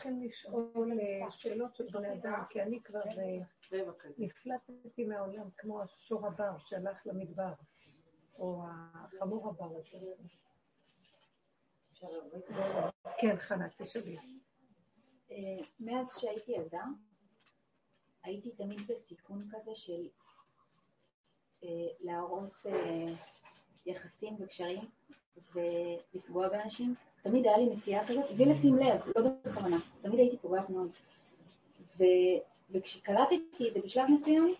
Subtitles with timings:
[0.00, 3.84] צריכים לשאול אה, שאלות של בני אדם, כי אני כבר אה,
[4.18, 7.52] נפלטתי מהעולם כמו השור הבר שהלך למדבר,
[8.38, 9.80] או החמור הבר.
[13.20, 14.16] כן, חנה, תשאלי.
[15.30, 15.36] אה,
[15.80, 16.84] מאז שהייתי ילדה,
[18.22, 20.08] הייתי תמיד בסיכון כזה של
[22.00, 22.66] להרוס
[23.86, 24.84] יחסים וקשרים
[25.52, 26.94] ולפגוע באנשים.
[27.22, 30.88] תמיד היה לי נטייה כזאת, בלי לשים לב, לא בכוונה, תמיד הייתי פוגעת מאוד.
[31.98, 32.04] ו...
[32.70, 34.54] וכשקלטתי את זה בשלב מסוים,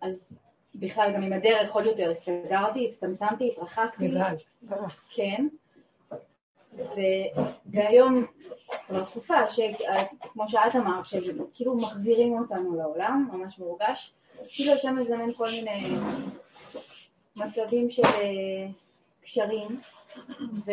[0.00, 0.28] אז
[0.74, 4.08] בכלל גם עם הדרך עוד יותר הסתגרתי, הצטמצמתי, התרחקתי.
[4.08, 4.36] בכלל.
[5.14, 5.48] כן.
[6.72, 7.00] ו...
[7.66, 8.26] והיום
[8.86, 9.34] כבר תקופה,
[10.20, 14.14] כמו שאת אמרת, שכאילו מחזירים אותנו לעולם, ממש מורגש,
[14.48, 15.96] כאילו השם מזמן כל מיני
[17.36, 18.66] מצבים של אה,
[19.22, 19.80] קשרים,
[20.66, 20.70] ו...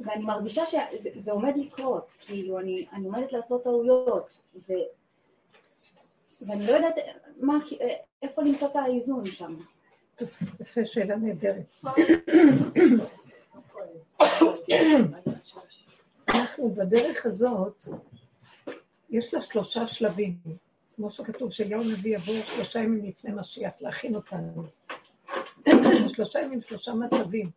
[0.00, 4.72] ואני מרגישה שזה עומד לקרות, כאילו אני, אני עומדת לעשות טעויות, ו,
[6.40, 6.94] ואני לא יודעת
[7.40, 7.58] מה,
[8.22, 9.56] איפה למצוא את האיזון שם.
[10.60, 11.90] יפה, שאלה נהדרת.
[16.28, 17.86] אנחנו בדרך הזאת,
[19.10, 20.36] יש לה שלושה שלבים,
[20.96, 24.64] כמו שכתוב שאליהו נביא יבוא שלושה ימים לפני משיח להכין אותנו.
[26.08, 27.50] שלושה ימים, שלושה מצבים.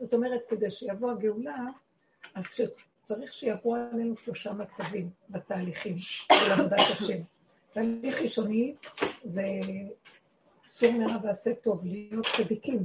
[0.00, 1.66] זאת אומרת, כדי שיבוא הגאולה,
[2.34, 2.44] אז
[3.02, 7.22] צריך שיעברו עלינו שלושה מצבים בתהליכים של עבודת השם.
[7.72, 8.74] תהליך ראשוני
[9.24, 9.42] זה
[10.68, 12.84] סור מרע ועשה טוב, להיות צדיקים.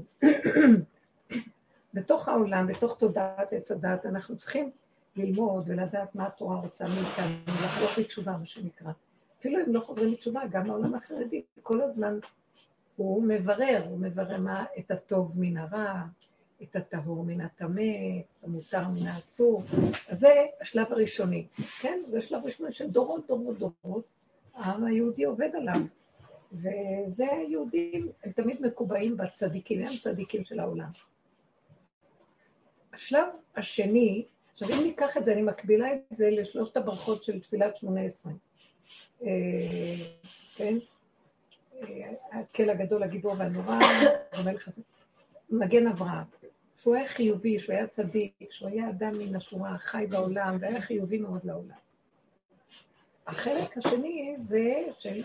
[1.94, 4.72] בתוך העולם, בתוך תודעת עץ הדת, אנחנו צריכים
[5.16, 8.92] ללמוד ולדעת מה התורה רוצה מאיתנו, לחזור בתשובה, מה שנקרא.
[9.40, 12.20] אפילו אם לא חוזרים בתשובה, גם העולם החרדי, כל הזמן
[12.96, 16.04] הוא מברר, הוא מברר מה, את הטוב מן הרע,
[16.64, 17.82] את הטהור מן הטמא,
[18.20, 19.64] את המותר מן האסור.
[20.08, 21.48] אז זה השלב הראשוני,
[21.82, 22.00] כן?
[22.08, 24.06] זה השלב הראשוני של דורות, דורות.
[24.54, 25.82] העם היהודי עובד עליו.
[26.54, 30.90] וזה היהודים, הם תמיד מקובעים בצדיקים, הם צדיקים של העולם.
[32.94, 37.78] השלב השני, עכשיו אם ניקח את זה, אני מקבילה את זה לשלושת הברכות של תפילת
[37.78, 38.34] שמונה עשרה.
[39.24, 39.30] אה,
[40.56, 40.78] כן?
[41.82, 43.80] אה, הקל הגדול, הגיבור והנורא,
[44.32, 44.82] המלך הזה.
[45.50, 46.26] מגן אברהם.
[46.82, 51.18] שהוא היה חיובי, שהוא היה צדיק, שהוא היה אדם מן השורה, חי בעולם, והיה חיובי
[51.18, 51.78] מאוד לעולם.
[53.28, 55.24] החלק השני זה של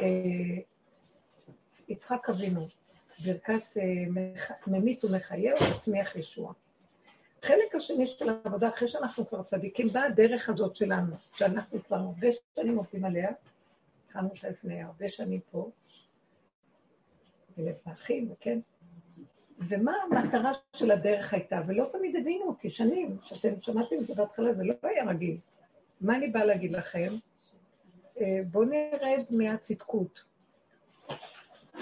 [0.00, 0.62] אה,
[1.88, 2.68] יצחק אבינו,
[3.24, 3.82] ברכת אה,
[4.66, 6.52] ממית ומחיה וצמיח ישוע.
[7.42, 12.28] החלק השני של העבודה, אחרי שאנחנו כבר צדיקים, באה הדרך הזאת שלנו, שאנחנו כבר הרבה
[12.54, 13.30] שנים עובדים עליה,
[14.06, 15.70] התחלנו אותה לפני הרבה שנים פה,
[17.58, 18.58] ולב האחים, וכן,
[19.58, 24.54] ומה המטרה של הדרך הייתה, ולא תמיד הבינו אותי, שנים, שאתם שמעתם את זה בהתחלה,
[24.54, 25.36] זה לא היה רגיל.
[26.00, 27.12] מה אני באה להגיד לכם?
[28.20, 30.20] אה, בואו נרד מהצדקות.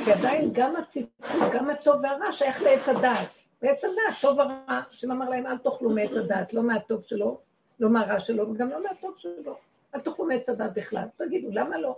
[0.04, 3.28] כי עדיין גם הצדקות, גם הטוב והרע שייך לעץ הדעת.
[3.62, 7.40] לעץ הדעת, טוב ורע, השם אמר להם, אל תאכלו מעץ הדעת, לא מהטוב שלו,
[7.80, 9.56] לא מהרע שלו, וגם לא מהטוב שלו.
[9.94, 11.04] אל תאכלו מעץ הדעת בכלל.
[11.16, 11.96] תגידו, למה לא?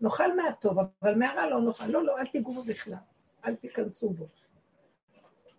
[0.00, 1.86] נאכל מהטוב, אבל מהרע לא נאכל.
[1.86, 2.94] לא, לא, אל תיגעו בכלל.
[3.44, 4.26] אל תיכנסו בו.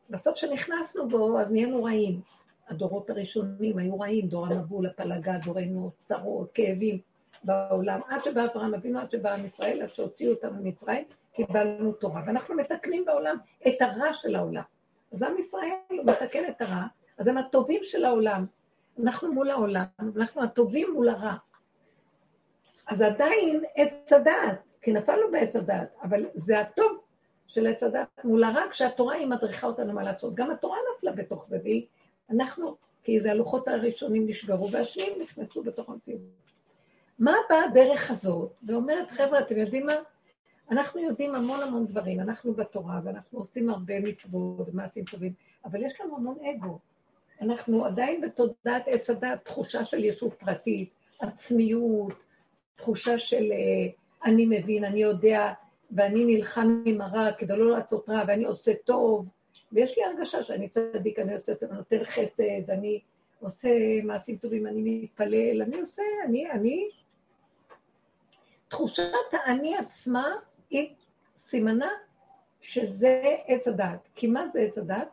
[0.10, 2.22] בסוף כשנכנסנו בו, אז נהיינו רעים.
[2.70, 7.00] הדורות הראשונים היו רעים, דור המבול, הפלגה, דורנו, צרות, כאבים
[7.44, 8.00] בעולם.
[8.10, 11.04] עד שבא אברהם אבינו, עד שבא עם ישראל, עד שהוציאו אותם ממצרים,
[11.34, 12.22] קיבלנו תורה.
[12.28, 14.64] ואנחנו מתקנים בעולם את הרע של העולם.
[15.14, 16.84] אז עם ישראל הוא מתקן את הרע,
[17.18, 18.46] אז הם הטובים של העולם.
[19.04, 19.86] אנחנו מול העולם,
[20.18, 21.36] אנחנו הטובים מול הרע.
[22.88, 27.00] אז עדיין עץ הדעת, כי נפלנו בעץ הדעת, אבל זה הטוב
[27.48, 30.36] של עץ הדת מול הרע, כשהתורה היא מדריכה אותנו מה לעשות.
[30.36, 31.86] גם התורה נפלה בתוך זה, והיא,
[32.30, 36.22] אנחנו, כי זה הלוחות הראשונים נשברו, והשניים נכנסו בתוך המציאות.
[37.20, 39.96] מה באה הדרך הזאת, ואומרת, חבר'ה, אתם יודעים מה?
[40.72, 45.34] אנחנו יודעים המון המון דברים, אנחנו בתורה, ואנחנו עושים הרבה מצוות ומעשים טובים,
[45.66, 46.80] אבל יש לנו המון אגו.
[47.42, 50.90] אנחנו עדיין בתודעת עץ הדת, תחושה של ישות פרטית,
[51.20, 52.14] עצמיות,
[52.76, 53.92] תחושה של אה,
[54.26, 55.54] אני מבין, אני יודע,
[55.92, 59.26] ואני נלחם עם הרע כדי לא לעשות רע, ואני עושה טוב,
[59.72, 63.02] ויש לי הרגשה שאני צדיק, אני עושה טוב, נותן חסד, אני
[63.40, 63.70] עושה
[64.04, 66.90] מעשים טובים, אני מתפלל, אני עושה, אני, אני...
[68.68, 70.34] תחושת האני עצמה
[70.70, 70.96] היא
[71.38, 71.90] סימנה
[72.62, 74.08] שזה עץ הדת.
[74.16, 75.08] כי מה זה עץ הדת?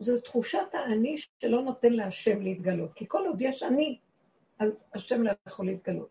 [0.00, 2.92] זו תחושת האני שלא נותן להשם להתגלות.
[2.94, 3.98] כי כל עוד יש אני,
[4.58, 6.08] אז השם לא יכול להתגלות.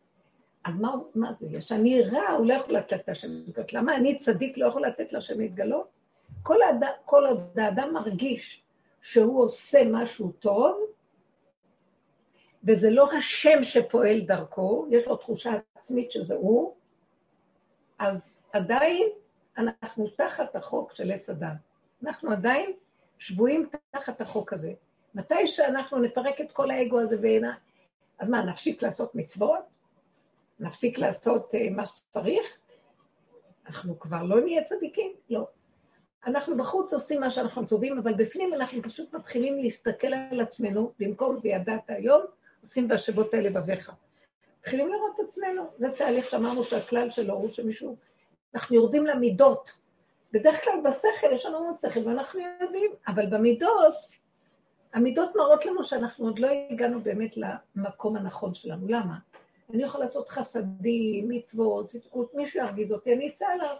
[0.66, 1.48] אז מה, מה זה?
[1.50, 3.74] יש אני רע, הוא לא יכול לתת להשם להתגלות.
[3.74, 5.88] למה אני צדיק לא יכול לתת להשם להתגלות?
[6.44, 8.64] כל, האד, כל עוד האדם מרגיש
[9.02, 10.80] שהוא עושה משהו טוב,
[12.64, 16.76] וזה לא השם שפועל דרכו, יש לו תחושה עצמית שזה הוא,
[18.00, 19.10] אז עדיין
[19.58, 21.52] אנחנו תחת החוק של עץ הדת.
[22.04, 22.74] אנחנו עדיין
[23.18, 24.74] שבויים תחת החוק הזה.
[25.16, 27.54] מתי שאנחנו נפרק את כל האגו הזה ואינה...
[28.20, 29.71] אז מה, נפסיק לעשות מצוות?
[30.62, 32.58] נפסיק לעשות uh, מה שצריך?
[33.68, 35.12] אנחנו כבר לא נהיה צדיקים?
[35.30, 35.48] לא.
[36.26, 41.40] אנחנו בחוץ עושים מה שאנחנו מצווים, אבל בפנים אנחנו פשוט מתחילים להסתכל על עצמנו, במקום
[41.44, 42.22] וידעת היום,
[42.62, 43.92] עושים בהשבות האלה בביך.
[44.60, 45.70] מתחילים לראות את עצמנו.
[45.78, 47.96] זה תהליך שאמרנו שהכלל שלו הוא שמישהו...
[48.56, 49.72] אנחנו יורדים למידות.
[50.32, 53.96] בדרך כלל בשכל יש לנו עוד שכל ואנחנו יודעים, אבל במידות,
[54.94, 58.88] המידות מראות לנו שאנחנו עוד לא הגענו באמת למקום הנכון שלנו.
[58.88, 59.18] למה?
[59.74, 63.76] אני יכול לעשות חסדים, מצוות, צדקות, מישהו ירגיז אותי, אני אצא עליו.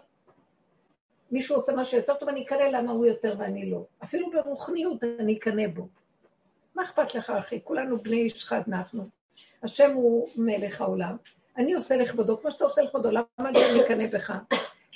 [1.30, 3.84] מישהו עושה משהו יותר טוב, אני אקנא למה הוא יותר ואני לא.
[4.04, 5.88] אפילו ברוחניות אני אקנא בו.
[6.74, 7.60] מה אכפת לך, אחי?
[7.64, 9.08] כולנו בני איש חד אנחנו.
[9.62, 11.16] השם הוא מלך העולם.
[11.56, 14.38] אני עושה לכבודו, כמו שאתה עושה לכבודו, למה אני אקנא בך?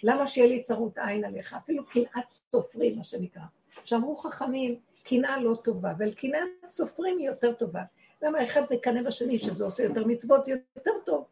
[0.02, 1.54] למה שיהיה לי צרות עין עליך?
[1.54, 3.42] אפילו קנאת סופרים, מה שנקרא.
[3.84, 7.82] שאמרו חכמים, קנאה לא טובה, אבל קנאת סופרים היא יותר טובה.
[8.22, 11.24] למה אחד מקנא בשני, שזה עושה יותר מצוות, יותר טוב.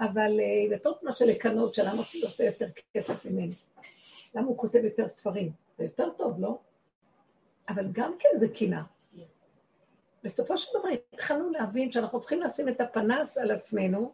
[0.00, 0.40] אבל
[0.70, 3.54] יותר טוב מאשר לקנות, שלמה הוא עושה יותר כסף ממני.
[4.34, 5.52] למה הוא כותב יותר ספרים?
[5.78, 6.58] זה יותר טוב, לא?
[7.68, 8.82] אבל גם כן זה קנאה.
[10.24, 14.12] בסופו של דבר התחלנו להבין שאנחנו צריכים לשים את הפנס על עצמנו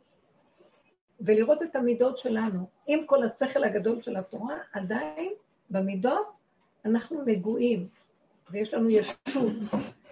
[1.20, 2.66] ולראות את המידות שלנו.
[2.86, 5.32] עם כל השכל הגדול של התורה, עדיין
[5.70, 6.26] במידות
[6.84, 7.88] אנחנו נגועים,
[8.50, 9.52] ויש לנו ישות,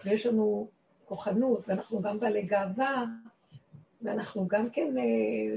[0.05, 0.69] ויש לנו
[1.13, 3.05] כוחנות, ואנחנו גם בעלי גאווה,
[4.03, 5.57] ואנחנו גם כן אה,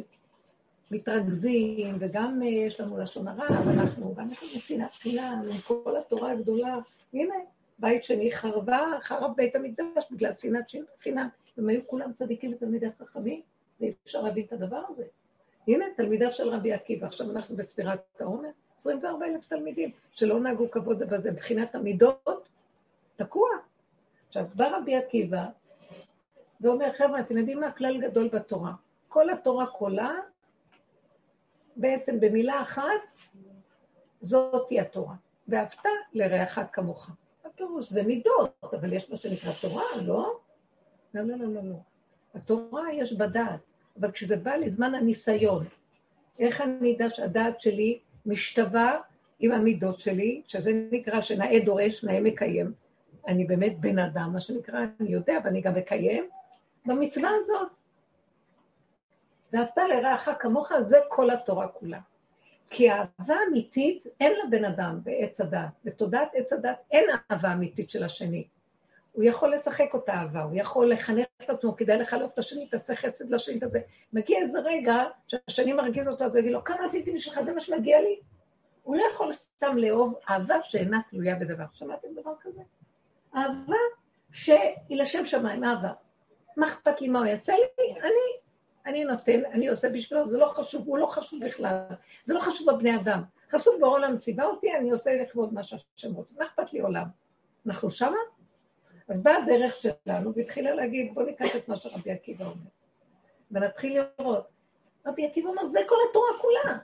[0.92, 5.98] מתרכזים, וגם אה, יש לנו לשון הרע, ואנחנו גם יש לנו שנאת חינם, עם כל
[5.98, 6.78] התורה הגדולה.
[7.14, 7.36] הנה,
[7.80, 10.66] בית שני חרבה, חרב בית המקדש בגלל שנאת
[11.04, 11.28] חינם.
[11.58, 13.42] הם היו כולם צדיקים ותלמידי חכמים,
[13.80, 15.04] ואי אפשר להבין את הדבר הזה.
[15.68, 21.00] הנה, תלמידיו של רבי עקיבא, עכשיו אנחנו בספירת העומר, 24 אלף תלמידים, שלא נהגו כבוד
[21.00, 22.50] זה בזה, מבחינת המידות,
[23.16, 23.50] תקוע.
[24.38, 25.46] עכשיו, בא רבי עקיבא
[26.62, 28.74] ואומר, חבר'ה, אתם יודעים מה הכלל גדול בתורה?
[29.08, 30.12] כל התורה כולה,
[31.76, 32.84] בעצם במילה אחת,
[34.22, 35.16] זאתי התורה.
[35.48, 35.76] ואהבת
[36.14, 37.10] לרעך כמוך.
[37.46, 40.40] הפירוש זה מידות, אבל יש מה שנקרא תורה, לא?
[41.14, 41.76] לא, לא, לא, לא, לא.
[42.36, 43.60] התורה יש בדעת,
[44.00, 45.66] אבל כשזה בא לזמן הניסיון,
[46.40, 49.02] איך אני אדע שהדעת שלי משתווה
[49.40, 52.85] עם המידות שלי, שזה נקרא שנאה דורש, נאה מקיים.
[53.28, 56.30] אני באמת בן אדם, מה שנקרא, אני יודע, ואני גם מקיים,
[56.86, 57.68] במצווה הזאת.
[59.54, 62.00] ואהבת לרעך כמוך, זה כל התורה כולה.
[62.70, 65.60] כי אהבה אמיתית אין לבן אדם בעץ הדת.
[65.84, 68.48] בתודעת עץ הדת אין אהבה אמיתית של השני.
[69.12, 72.96] הוא יכול לשחק אותה אהבה, הוא יכול לחנך את עצמו, כדאי לחלוק את השני, תעשה
[72.96, 73.80] חסד לשני כזה.
[74.14, 77.62] מגיע איזה רגע שהשני מרגיז אותו, אז הוא יגיד לו, כמה עשיתי בשבילך, זה מה
[77.62, 78.20] שמגיע לי?
[78.84, 81.66] הוא לא יכול סתם לאהוב אהבה שאינה תלויה בדבר.
[81.74, 82.62] שמעתם דבר כזה?
[83.36, 83.78] אהבה
[84.32, 85.92] שהיא לשם שמיים, אהבה.
[86.58, 88.00] מה אכפת לי מה הוא יעשה לי?
[88.02, 88.46] אני
[88.86, 91.78] אני נותן, אני עושה בשבילו, זה לא חשוב, הוא לא חשוב בכלל,
[92.26, 93.22] זה לא חשוב בבני אדם.
[93.52, 96.36] חשוב בעולם ציווה אותי, אני עושה לכבוד מה שהשם רוצה.
[96.40, 97.06] מה אכפת לי עולם?
[97.68, 98.18] אנחנו שמה?
[99.08, 102.70] אז באה הדרך שלנו והתחילה להגיד, בוא ניקח את מה שרבי עקיבא אומר.
[103.52, 104.48] ונתחיל לראות.
[105.06, 106.78] רבי עקיבא אומר, זה כל התורה כולה.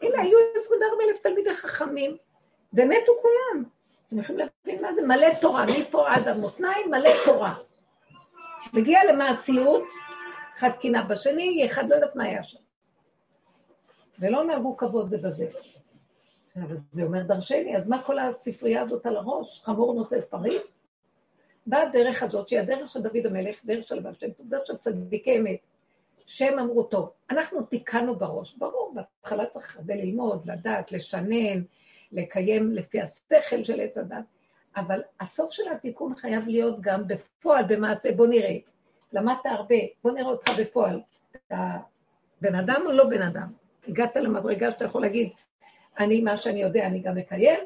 [0.00, 2.16] הנה, היו 24 אלף תלמידי חכמים,
[2.72, 3.64] ומתו כולם.
[4.06, 5.02] אתם יכולים להבין מה זה?
[5.02, 7.54] מלא תורה, מפה עד המותניים, מלא תורה.
[8.72, 9.82] מגיע למעשיות,
[10.58, 12.58] אחד קינה בשני, אחד לא יודעת מה היה שם.
[14.18, 15.46] ולא נהגו כבוד זה בזה.
[16.56, 19.62] אבל זה אומר דרשני, אז מה כל הספרייה הזאת על הראש?
[19.64, 20.60] חמור נושא ספרים?
[21.66, 25.38] באה הדרך הזאת, שהיא הדרך של דוד המלך, דרך של הבעל שם דרך של צדיקי
[25.38, 25.58] אמת,
[26.26, 31.62] שהם אמרו, טוב, אנחנו תיקנו בראש, ברור, בהתחלה צריך הרבה ללמוד, לדעת, לשנן,
[32.12, 34.24] לקיים לפי השכל של עץ הדת,
[34.76, 38.56] אבל הסוף של התיקון חייב להיות גם בפועל, במעשה, בוא נראה.
[39.12, 41.00] למדת הרבה, בוא נראה אותך בפועל.
[41.36, 41.78] אתה
[42.40, 43.52] בן אדם או לא בן אדם?
[43.88, 45.30] הגעת למדרגה שאתה יכול להגיד,
[45.98, 47.60] אני, מה שאני יודע, אני גם מקיים?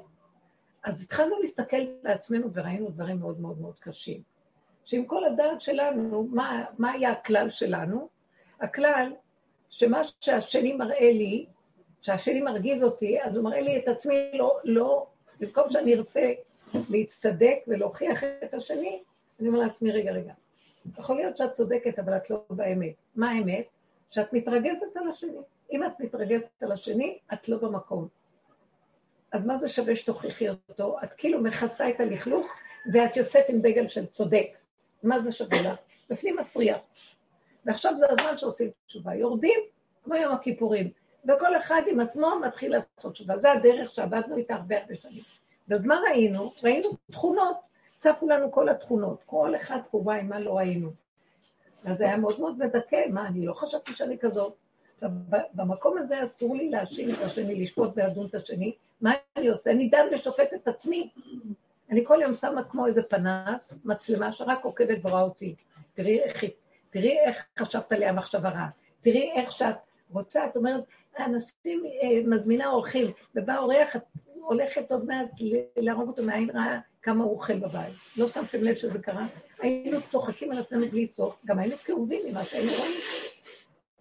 [0.85, 4.23] אז התחלנו להסתכל לעצמנו וראינו דברים מאוד מאוד מאוד קשים.
[4.85, 8.09] שעם כל הדעת שלנו, מה, מה היה הכלל שלנו?
[8.61, 9.13] הכלל
[9.71, 11.47] שמה שהשני מראה לי,
[12.01, 15.07] שהשני מרגיז אותי, אז הוא מראה לי את עצמי לא, לא,
[15.41, 16.33] במקום שאני ארצה
[16.91, 19.03] להצטדק ולהוכיח את השני,
[19.41, 20.33] אני אומר לעצמי, רגע, רגע,
[20.99, 22.95] יכול להיות שאת צודקת, אבל את לא באמת.
[23.17, 23.67] מה האמת?
[24.11, 25.39] שאת מתרגזת על השני.
[25.73, 28.09] אם את מתרגזת על השני, את לא במקום.
[29.33, 30.97] אז מה זה שווה שתוכיחי אותו?
[31.05, 32.47] את כאילו מכסה את הלכלוך,
[32.93, 34.47] ואת יוצאת עם דגל של צודק.
[35.03, 35.79] מה זה שווה לך?
[36.11, 36.79] בפנים מסריח.
[37.65, 39.15] ועכשיו זה הזמן שעושים תשובה.
[39.15, 39.61] יורדים
[40.05, 40.91] כמו יום הכיפורים,
[41.25, 43.39] וכל אחד עם עצמו מתחיל לעשות תשובה.
[43.39, 45.23] זה הדרך שעבדנו איתה הרבה הרבה שנים.
[45.71, 46.53] אז מה ראינו?
[46.63, 47.57] ראינו תכונות,
[47.99, 50.91] צפו לנו כל התכונות, כל אחד פה וואי, מה לא ראינו.
[51.85, 54.55] אז זה היה מאוד מאוד מדכא, מה, אני לא חשבתי שאני כזאת.
[55.55, 58.75] במקום הזה אסור לי להאשים את השני, לשפוט ולדון את השני.
[59.01, 59.71] מה אני עושה?
[59.71, 61.11] אני דן ושופט את עצמי.
[61.91, 65.55] אני כל יום שמה כמו איזה פנס, מצלמה שרק עוקבת ורואה אותי.
[65.95, 66.45] תראי איך,
[66.91, 68.69] תראי איך חשבת לי המחשבה רעה.
[69.01, 69.77] תראי איך שאת
[70.11, 70.85] רוצה, את אומרת,
[71.25, 74.03] אנשים אה, מזמינה אורחים, ובא אורח, את
[74.35, 75.31] הולכת עוד מעט
[75.77, 77.95] להרוג אותו מהעין רעה, כמה הוא אוכל בבית.
[78.17, 79.27] לא שמתם לב שזה קרה?
[79.61, 83.01] היינו צוחקים על עצמנו בלי סוף, גם היינו כאובים ממה שהיינו רואים.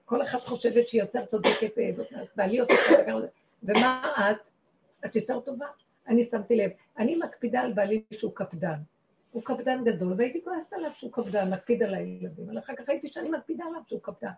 [0.06, 3.12] כל אחת חושבת שהיא יותר צודקת, אה, זאת בעלי עושה ככה,
[3.64, 4.38] ומה את?
[5.06, 5.66] את יותר טובה.
[6.08, 8.78] אני שמתי לב, אני מקפידה על בעלי שהוא קפדן.
[9.32, 13.08] הוא קפדן גדול, והייתי כועסת עליו שהוא קפדן, מקפיד על הילדים, אבל אחר כך ראיתי
[13.08, 14.32] שאני מקפידה עליו שהוא קפדן.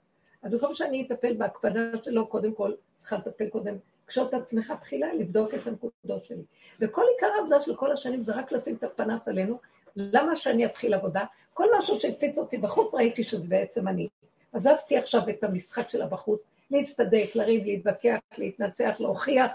[0.43, 5.13] אז במקום שאני אטפל בהקפדה שלו, קודם כל, צריכה לטפל קודם, קשור את עצמך תחילה,
[5.13, 6.43] לבדוק את הנקודות שלי.
[6.79, 9.60] וכל עיקר העבודה של כל השנים זה רק לשים את הפנס עלינו.
[9.96, 11.25] למה שאני אתחיל עבודה?
[11.53, 14.08] כל משהו שהקפיץ אותי בחוץ, ראיתי שזה בעצם אני.
[14.53, 16.41] עזבתי עכשיו את המשחק שלה בחוץ,
[16.72, 19.51] להצטדק, לריב, להתווכח, להתנצח, להוכיח,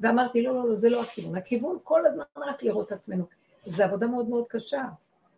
[0.00, 1.36] ואמרתי, לא, לא, לא, זה לא הכיוון.
[1.36, 3.24] הכיוון כל הזמן רק לראות את עצמנו.
[3.66, 4.82] זו עבודה מאוד מאוד קשה.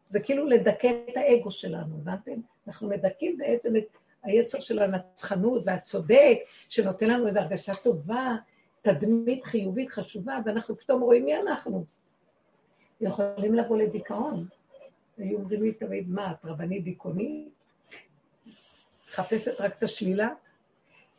[0.09, 2.41] זה כאילו לדכא את האגו שלנו, הבנתם?
[2.67, 3.85] אנחנו מדכאים בעצם את
[4.27, 8.37] היצר של הנצחנות והצודק, שנותן לנו איזו הרגשה טובה,
[8.83, 11.85] תדמית חיובית חשובה, ואנחנו פתאום רואים מי אנחנו.
[13.01, 14.47] יכולים לבוא לדיכאון.
[15.19, 17.49] היו אומרים לי תמיד, מה, את רבנית דיכאונית?
[19.09, 20.29] מחפשת רק את השלילה?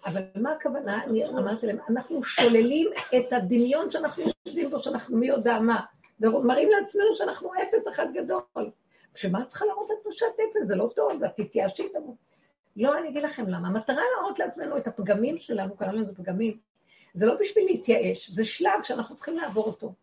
[0.06, 1.04] אבל מה הכוונה?
[1.04, 5.82] אני אמרתי להם, אנחנו שוללים את הדמיון שאנחנו יושבים בו, שאנחנו מי יודע מה,
[6.22, 8.72] ומראים לעצמנו שאנחנו אפס אחד גדול.
[9.16, 10.68] שמה צריכה להראות את תחושת אפס?
[10.68, 12.27] זה לא טוב, ואת תתייאשי תמות.
[12.78, 13.68] לא, אני אגיד לכם למה.
[13.68, 16.58] המטרה להראות לעצמנו את הפגמים שלנו, קראנו לזה פגמים,
[17.14, 19.94] זה לא בשביל להתייאש, זה שלב שאנחנו צריכים לעבור אותו.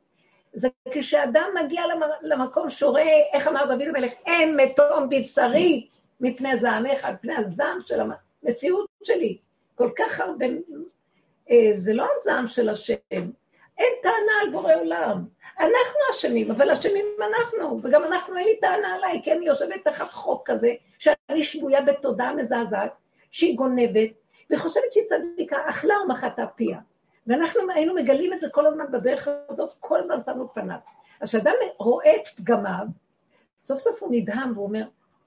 [0.52, 1.82] זה כשאדם מגיע
[2.22, 3.02] למקום שורה,
[3.32, 5.88] איך אמר דוד המלך, אין מתום בבשרי
[6.20, 9.38] מפני זעמך, על פני הזעם של המציאות שלי.
[9.74, 10.46] כל כך הרבה,
[11.50, 13.30] אה, זה לא הזעם של השם,
[13.78, 15.24] אין טענה על בורא עולם.
[15.60, 20.10] אנחנו אשמים, אבל אשמים אנחנו, וגם אנחנו, אין לי טענה עליי, כי אני יושבת תחת
[20.10, 22.92] חוק כזה, שאני שבויה בתודעה מזעזעת,
[23.30, 24.10] שהיא גונבת,
[24.50, 26.78] וחושבת שהיא צדיקה, אכלה ומחתה פיה.
[27.26, 30.78] ואנחנו היינו מגלים את זה כל הזמן בדרך הזאת, כל הזמן שמנו פניו.
[31.20, 32.86] אז כשאדם רואה את פגמיו,
[33.62, 34.84] סוף סוף הוא נדהם והוא אומר,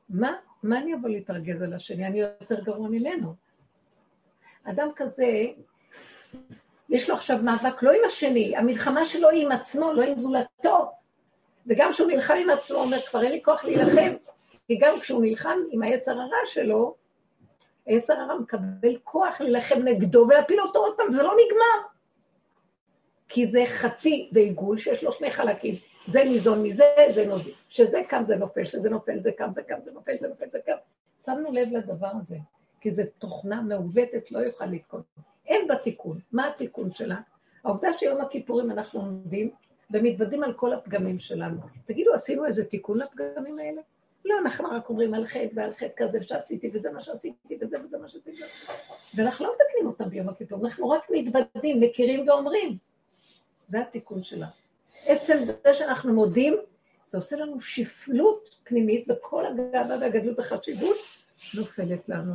[0.10, 2.08] מה, מה אני אבוא להתרגז על השני?
[2.08, 3.36] אני יותר גרוע ממנו.
[4.64, 5.46] אדם כזה,
[6.90, 10.92] יש לו עכשיו מאבק לא עם השני, המלחמה שלו היא עם עצמו, לא עם זולתו.
[11.68, 14.14] וגם כשהוא נלחם עם עצמו, הוא אומר, כבר אין לי כוח להילחם.
[14.68, 16.96] כי גם כשהוא נלחם עם היצר הרע שלו,
[17.86, 21.88] היצר הרע מקבל כוח להילחם נגדו ולהפיל אותו עוד פעם, זה לא נגמר.
[23.30, 25.76] כי זה חצי, זה עיגול שיש לו שני חלקים.
[26.08, 27.52] זה ניזון מזה, זה נודי.
[27.70, 30.60] שזה קם זה נופל, שזה נופל, זה קם, זה קם, זה נופל, זה נופל, זה
[30.66, 30.76] קם.
[31.26, 32.38] שמנו לב לדבר הזה,
[32.82, 35.02] כי זו תוכנה מעוותת, לא יוכל לתקון.
[35.48, 36.20] אין בה תיקון.
[36.32, 37.18] מה התיקון שלה?
[37.64, 39.52] העובדה שיום הכיפורים אנחנו עומדים
[39.92, 41.58] ומתוודים על כל הפגמים שלנו.
[41.86, 43.82] תגידו, עשינו איזה תיקון לפגמים האלה?
[44.26, 47.98] לא, אנחנו רק אומרים על חטא ועל חטא כזה שעשיתי, וזה מה שעשיתי, וזה וזה
[47.98, 48.42] מה שעשיתי.
[49.16, 52.78] ואנחנו לא מתקנים אותם ביום הכיפור, אנחנו רק מתוודים, מכירים ואומרים.
[53.68, 54.48] זה התיקון שלה.
[55.06, 56.58] עצם זה שאנחנו מודים,
[57.08, 60.98] זה עושה לנו שפלות פנימית, וכל הגאווה והגדלות בחשיבות
[61.54, 62.34] נופלת לנו.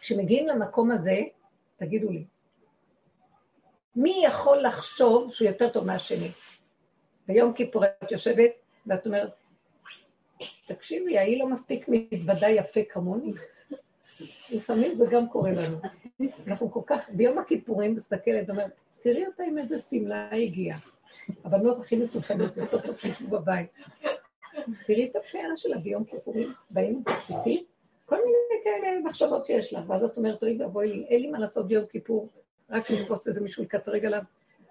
[0.00, 1.20] כשמגיעים למקום הזה,
[1.76, 2.24] תגידו לי,
[3.96, 6.30] מי יכול לחשוב שהוא יותר טוב מהשני?
[7.28, 8.50] ביום כיפור את יושבת
[8.86, 9.30] ואת אומרת,
[10.66, 13.32] תקשיבי, ההיא לא מספיק מתוודה יפה כמוני?
[14.50, 15.78] לפעמים זה גם קורה לנו.
[16.46, 18.70] אנחנו כל כך, ביום הכיפורים מסתכלת ואומרת,
[19.02, 20.78] תראי אותה עם איזה שמלה הגיעה.
[21.44, 23.70] הבנות הכי מסוכנות, יותר טוב שישבו בבית.
[24.86, 27.66] תראי את הפאה שלה ביום כיפורים, באים איתי,
[28.06, 31.68] כל מיני כאלה מחשבות שיש לך, ואז את אומרת, רגע, בואי אין לי מה לעשות
[31.68, 32.28] ביום כיפור,
[32.70, 34.22] רק לתפוס איזה מישהו יקטרג עליו,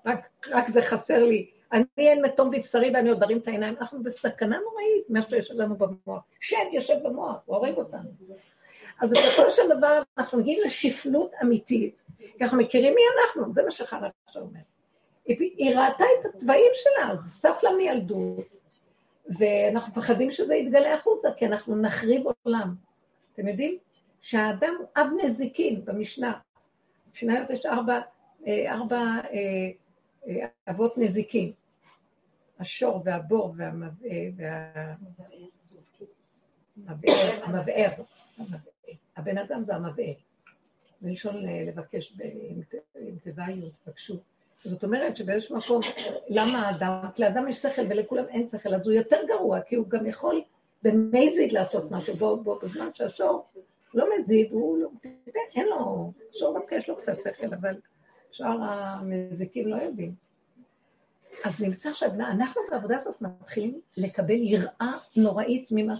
[0.06, 1.50] רק, רק זה חסר לי.
[1.72, 5.76] אני אין מתום בבשרי ואני עוד ארים את העיניים, אנחנו בסכנה נוראית, מה שיש לנו
[5.76, 6.24] במוח.
[6.40, 8.10] שד יושב במוח, הוא הורג אותנו.
[9.02, 13.72] אז בסופו של דבר אנחנו מגיעים לשפלות אמיתית, כי אנחנו מכירים מי אנחנו, זה מה
[13.72, 14.60] שחרש אומר.
[15.26, 18.46] היא ראתה את התוואים שלה, אז צף לה מילדות,
[19.40, 22.85] ואנחנו מפחדים שזה יתגלה החוצה, כי אנחנו נחריב עולם.
[23.36, 23.78] אתם יודעים
[24.22, 26.40] שהאדם אב נזיקין במשנה,
[27.14, 28.02] משניות יש ארבע,
[28.48, 29.70] אה, ארבע אה,
[30.28, 31.52] אה, אבות נזיקין,
[32.60, 34.94] השור והבור והמבאר
[37.44, 37.92] המבער.
[39.18, 40.14] הבן אדם זה המבער.
[41.02, 42.18] מלשון לבקש
[42.96, 44.20] עם תיבאיות, תבקשו.
[44.66, 45.82] זאת אומרת שבאיזשהו מקום,
[46.30, 49.90] למה האדם, כי לאדם יש שכל ולכולם אין שכל, אז הוא יותר גרוע, כי הוא
[49.90, 50.44] גם יכול
[50.86, 53.46] במזיד לעשות משהו, בו, בו בזמן שהשור
[53.94, 54.90] לא מזיד, הוא לא,
[55.56, 57.76] אין לו, שור דווקא יש לו קצת שכל, אבל
[58.32, 60.14] שאר המזיקים לא יודעים.
[61.44, 65.96] אז נמצא שאנחנו בעבודה הזאת מתחילים לקבל יראה נוראית ממה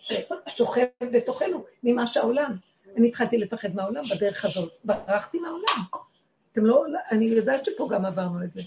[0.00, 2.56] ששוכב בתוכנו, ממה שהעולם.
[2.96, 5.82] אני התחלתי לפחד מהעולם בדרך הזאת, ברחתי מהעולם.
[6.52, 8.60] אתם לא, אני יודעת שפה גם עברנו את זה.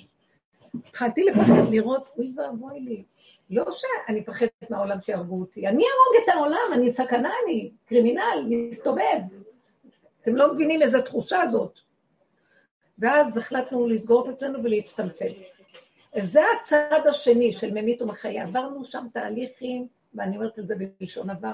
[0.88, 3.04] התחלתי לפחד לראות, אוי ואבוי לי,
[3.50, 9.20] לא שאני מפחדת מהעולם שיהרגו אותי, אני אהרוג את העולם, אני סכנה, אני קרימינל, מסתובב.
[10.22, 11.80] אתם לא מבינים איזה תחושה זאת.
[13.00, 15.26] ואז החלטנו לסגור את עצמנו ולהצטמצם.
[16.20, 18.44] זה הצד השני של ממית ומחיה.
[18.44, 21.52] עברנו שם תהליכים, ואני אומרת את זה בלשון עבר,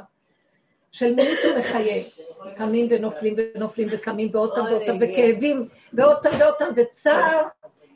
[0.91, 2.03] של ממית ומחיה.
[2.57, 7.47] קמים ונופלים ונופלים וקמים ועוד פעם ועוד פעם, וכאבים ועוד פעם ועוד פעם, וצער,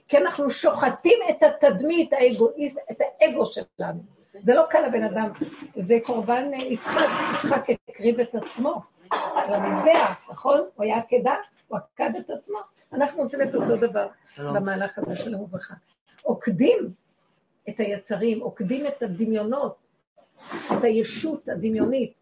[0.08, 4.00] כי אנחנו שוחטים את התדמית האגואיסט, את האגו שלנו.
[4.42, 5.30] זה לא קל לבן אדם,
[5.76, 10.60] זה קורבן יצחק, יצחק הקריב את עצמו על המזבח, נכון?
[10.76, 11.36] הוא היה עקדה,
[11.68, 12.58] הוא עקד את עצמו.
[12.94, 15.74] אנחנו עושים את אותו דבר במהלך הזה של הרווחה.
[16.22, 16.94] עוקדים
[17.70, 19.76] את היצרים, עוקדים את הדמיונות,
[20.56, 22.14] את הישות הדמיונית.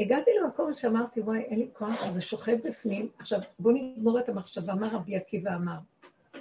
[0.00, 3.08] הגעתי למקום שאמרתי, וואי, אין לי כוח, זה שוכב בפנים.
[3.18, 5.78] עכשיו, בואו נגמור את המחשבה, מה רבי עקיבא אמר?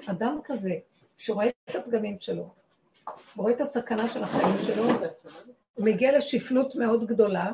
[0.05, 0.75] אדם כזה,
[1.17, 2.49] שרואה את הפגמים שלו,
[3.35, 4.83] רואה את הסכנה של החיים שלו,
[5.73, 7.51] הוא מגיע לשפלות מאוד גדולה,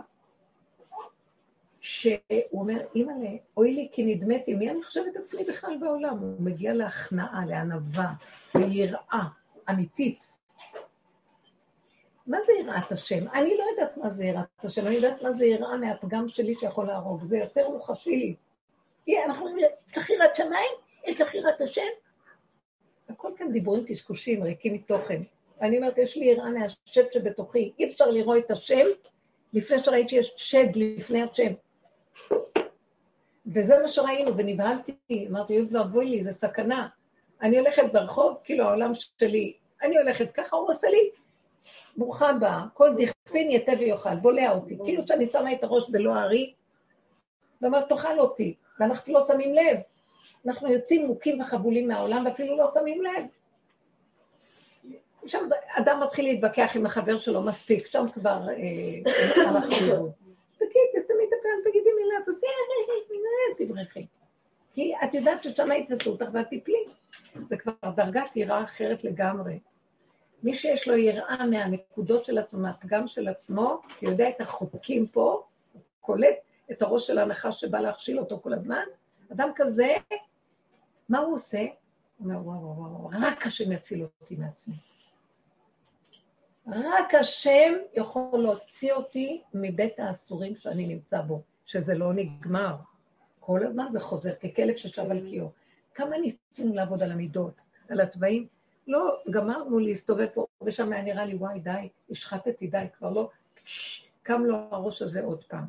[1.79, 2.19] שהוא
[2.53, 6.17] אומר, אימא'לה, אוי לי כי נדמתי, מי אני חושבת עצמי בכלל בעולם?
[6.17, 8.13] הוא מגיע להכנעה, לענווה,
[8.55, 9.27] ליראה
[9.69, 10.19] אמיתית.
[12.27, 13.27] מה זה יראת השם?
[13.33, 16.87] אני לא יודעת מה זה יראת השם, אני יודעת מה זה יראה מהפגם שלי שיכול
[16.87, 18.35] להרוג, זה יותר מוחשי
[19.07, 19.23] לי.
[19.25, 20.71] אנחנו אומרים, יש לך יראת שמיים?
[21.07, 21.81] יש לך יראת השם?
[23.09, 25.21] הכל כאן דיבורים קשקושים, ריקים מתוכן.
[25.61, 28.85] ואני אומרת, יש לי יראה מהשד שבתוכי, אי אפשר לראות את השם
[29.53, 31.53] לפני שראיתי שיש שד לפני השם.
[33.47, 34.95] וזה מה שראינו, ונבהלתי,
[35.29, 36.87] אמרתי, יואב ואבוי לי, זה סכנה.
[37.41, 41.09] אני הולכת ברחוב, כאילו העולם שלי, אני הולכת ככה, הוא עושה לי,
[41.97, 46.53] ברוכה הבאה, כל דכפין יתה ויאכל, בולע אותי, כאילו שאני שמה את הראש בלא הארי,
[47.61, 49.77] ואומרת, תאכל אותי, ואנחנו לא שמים לב.
[50.47, 53.25] אנחנו יוצאים מוכים וחבולים מהעולם, ואפילו לא שמים לב.
[55.25, 60.11] שם אדם מתחיל להתווכח עם החבר שלו מספיק, שם כבר אה, הלך לראות.
[60.57, 60.79] תעשי,
[63.57, 64.05] תברכי.
[64.73, 66.85] כי את יודעת ששם יתפסו אותך ואת תפלי.
[67.47, 69.59] זה כבר דרגת יראה אחרת לגמרי.
[70.43, 75.43] מי שיש לו יראה מהנקודות של עצמו, מהפגם של עצמו, יודע את החוקים פה,
[76.01, 76.35] קולט
[76.71, 78.83] את הראש של הנחש שבא להכשיל אותו כל הזמן,
[79.31, 79.95] אדם כזה,
[81.09, 81.65] מה הוא עושה?
[82.17, 84.75] הוא אומר, וואו, וואו, וואו, רק השם יציל אותי מעצמי.
[86.67, 91.41] רק השם יכול להוציא אותי מבית האסורים שאני נמצא בו.
[91.65, 92.75] שזה לא נגמר.
[93.39, 95.51] כל הזמן זה חוזר, ככלב ששב על קיאו.
[95.93, 98.47] כמה ניסינו לעבוד על המידות, על התוואים?
[98.87, 103.29] לא גמרנו להסתובב פה, ושם היה נראה לי, וואי, די, השחטתי, די, כבר לא...
[104.23, 105.65] קם לו הראש הזה עוד פעם.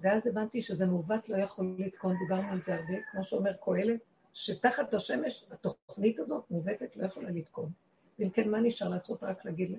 [0.00, 4.00] ואז הבנתי שזה מעוות לא יכול לתקון, דיברנו על זה הרבה, כמו שאומר קהלת,
[4.32, 7.70] שתחת השמש התוכנית הזאת מעוותת לא יכולה לתקון.
[8.18, 9.22] ואם כן, מה נשאר לעשות?
[9.22, 9.78] רק להגיד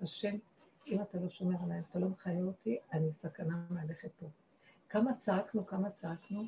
[0.00, 0.36] השם,
[0.86, 4.26] אם אתה לא שומר עליי, אתה לא מחיה אותי, אני סכנה מהלכת פה.
[4.88, 6.44] כמה צעקנו, כמה צעקנו,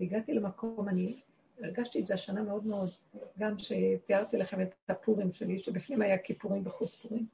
[0.00, 1.20] והגעתי למקום, אני
[1.62, 2.90] הרגשתי את זה השנה מאוד מאוד,
[3.38, 7.26] גם שתיארתי לכם את הפורים שלי, שבפנים היה כיפורים וחוץ פורים,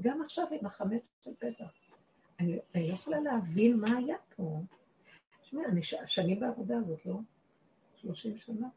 [0.00, 1.72] גם עכשיו עם החמץ של פסח.
[2.40, 4.60] אני, אני לא יכולה להבין מה היה פה.
[5.42, 7.14] תשמע, אני שנים בעבודה הזאת, לא?
[7.96, 8.68] 30 שנה?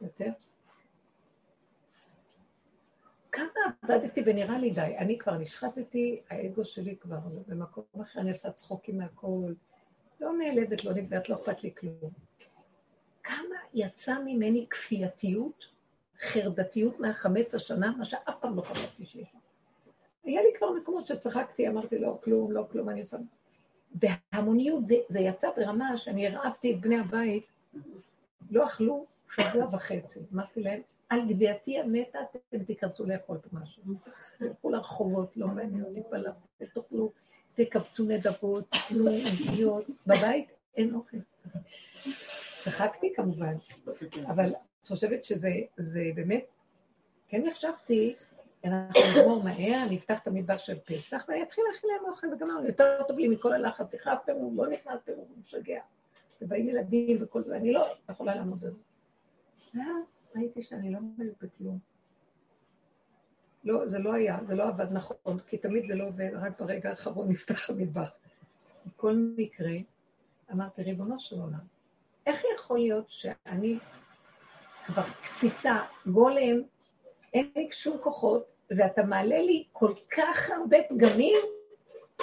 [0.00, 0.32] יותר?
[3.32, 3.46] כמה
[3.82, 8.98] עבדתי ונראה לי די, אני כבר נשחטתי, האגו שלי כבר במקום אחר, אני עושה צחוקים
[8.98, 9.52] מהכל,
[10.20, 12.10] לא נעלבת, לא נפגעת, לא אכפת לי כלום.
[13.24, 15.64] כמה יצא ממני כפייתיות,
[16.20, 19.28] חרדתיות מהחמץ השנה, מה שאף פעם לא חשבתי שיש.
[20.24, 23.16] היה לי כבר מקומות שצחקתי, אמרתי לא, כלום, לא, כלום, אני עושה...
[23.94, 27.46] בהמוניות זה, זה יצא ברמה שאני הרעבתי את בני הבית,
[28.50, 30.20] לא אכלו שבוע וחצי.
[30.34, 33.82] אמרתי להם, על גביעתי המתה אתם תיכנסו לאכול משהו.
[34.38, 36.34] תלכו לרחובות, לא מעניין אותי פלאפ,
[36.74, 37.12] תאכלו,
[37.54, 39.84] תקבצו נדבות, תאכלו עוגיות.
[40.06, 41.16] בבית אין אוכל.
[42.64, 43.54] צחקתי כמובן,
[44.26, 45.50] אבל את חושבת שזה
[46.14, 46.44] באמת,
[47.28, 48.14] כן יחשבתי
[48.64, 52.66] אנחנו נגמור מהר, אני אפתח את המדבר של פסח, ואני אתחיל להכין להם אוכל וגמרנו.
[52.66, 55.80] יותר טוב לי מכל הלחץ, הכנסתם, לא נכנסתם, הוא משגע.
[56.42, 58.78] ובאים ילדים וכל זה, אני לא יכולה לעמוד בזה.
[59.74, 61.78] ואז ראיתי שאני לא עומדת בכלום.
[63.64, 66.90] לא, זה לא היה, זה לא עבד נכון, כי תמיד זה לא עובד, רק ברגע
[66.90, 68.10] האחרון נפתח המטבח.
[68.86, 69.72] בכל מקרה,
[70.52, 71.64] אמרתי, ריבונו של עולם,
[72.26, 73.78] איך יכול להיות שאני
[74.86, 76.62] כבר קציצה, גולם,
[77.34, 81.38] אין לי שום כוחות, ואתה מעלה לי כל כך הרבה פגמים?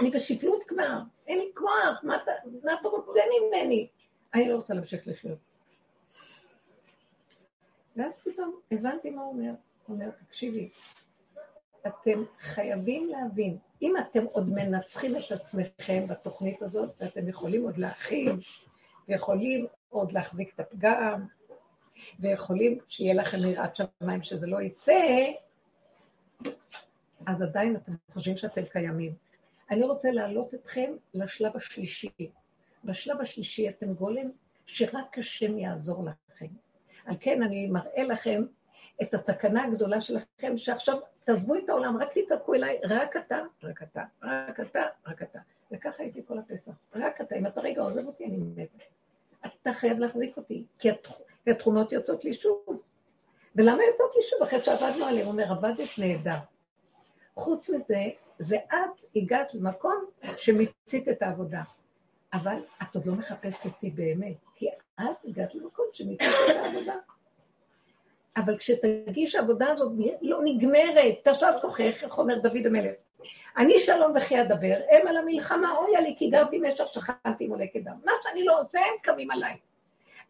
[0.01, 2.31] אני בשפלות כבר, אין לי כוח, מה אתה,
[2.63, 3.87] מה אתה רוצה ממני?
[4.33, 5.37] אני לא רוצה להמשיך לחיות.
[7.95, 9.51] ואז פתאום הבנתי מה הוא אומר.
[9.87, 10.69] הוא אומר, תקשיבי,
[11.87, 18.39] אתם חייבים להבין, אם אתם עוד מנצחים את עצמכם בתוכנית הזאת, ואתם יכולים עוד להכין,
[19.07, 21.25] ויכולים עוד להחזיק את הפגם,
[22.19, 25.31] ויכולים שיהיה לכם יראת שמיים שזה לא יצא,
[27.25, 29.13] אז עדיין אתם חושבים שאתם קיימים.
[29.71, 32.09] אני רוצה להעלות אתכם לשלב השלישי.
[32.83, 34.29] בשלב השלישי אתם גולם
[34.65, 36.45] שרק השם יעזור לכם.
[37.05, 38.43] על כן אני מראה לכם
[39.01, 44.03] את הסכנה הגדולה שלכם, שעכשיו תעזבו את העולם, רק תצעקו אליי, רק אתה, רק אתה,
[44.23, 45.39] רק אתה, רק אתה.
[45.71, 46.71] וככה הייתי כל הפסח.
[46.95, 48.83] רק אתה, אם אתה רגע עוזב אותי, אני מתה.
[49.45, 50.89] אתה חייב להחזיק אותי, כי
[51.47, 52.65] התכונות יוצאות לי שוב.
[53.55, 54.43] ולמה יוצאות לי שוב?
[54.43, 56.37] אחרי שעבדנו עליהן, הוא אומר, עבדת נהדר.
[57.35, 58.05] חוץ מזה,
[58.39, 60.05] זה את הגעת למקום
[60.37, 61.61] שמיצית את העבודה.
[62.33, 64.67] אבל את עוד לא מחפשת אותי באמת, כי
[65.01, 66.95] את הגעת למקום שמיצית את העבודה.
[68.37, 72.95] אבל כשתגיש העבודה הזאת לא נגמרת, תשב כוחך, איך אומר דוד המלך.
[73.57, 77.95] אני שלום וכי אדבר, הם על המלחמה, אויה לי, כי גרתי משך, שכנתי מולק דם.
[78.05, 79.57] מה שאני לא עושה, הם קמים עליי.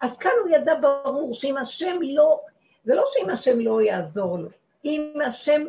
[0.01, 2.41] אז כאן הוא ידע ברור שאם השם לא,
[2.83, 4.49] זה לא שאם השם לא יעזור לו,
[4.85, 5.65] אם השם,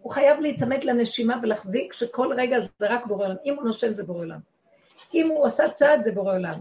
[0.00, 3.36] הוא חייב להיצמד לנשימה ולהחזיק שכל רגע זה רק בורא עולם.
[3.44, 4.38] אם הוא נושם זה בורא עולם.
[5.14, 6.60] אם הוא עשה צעד זה בורא עולם.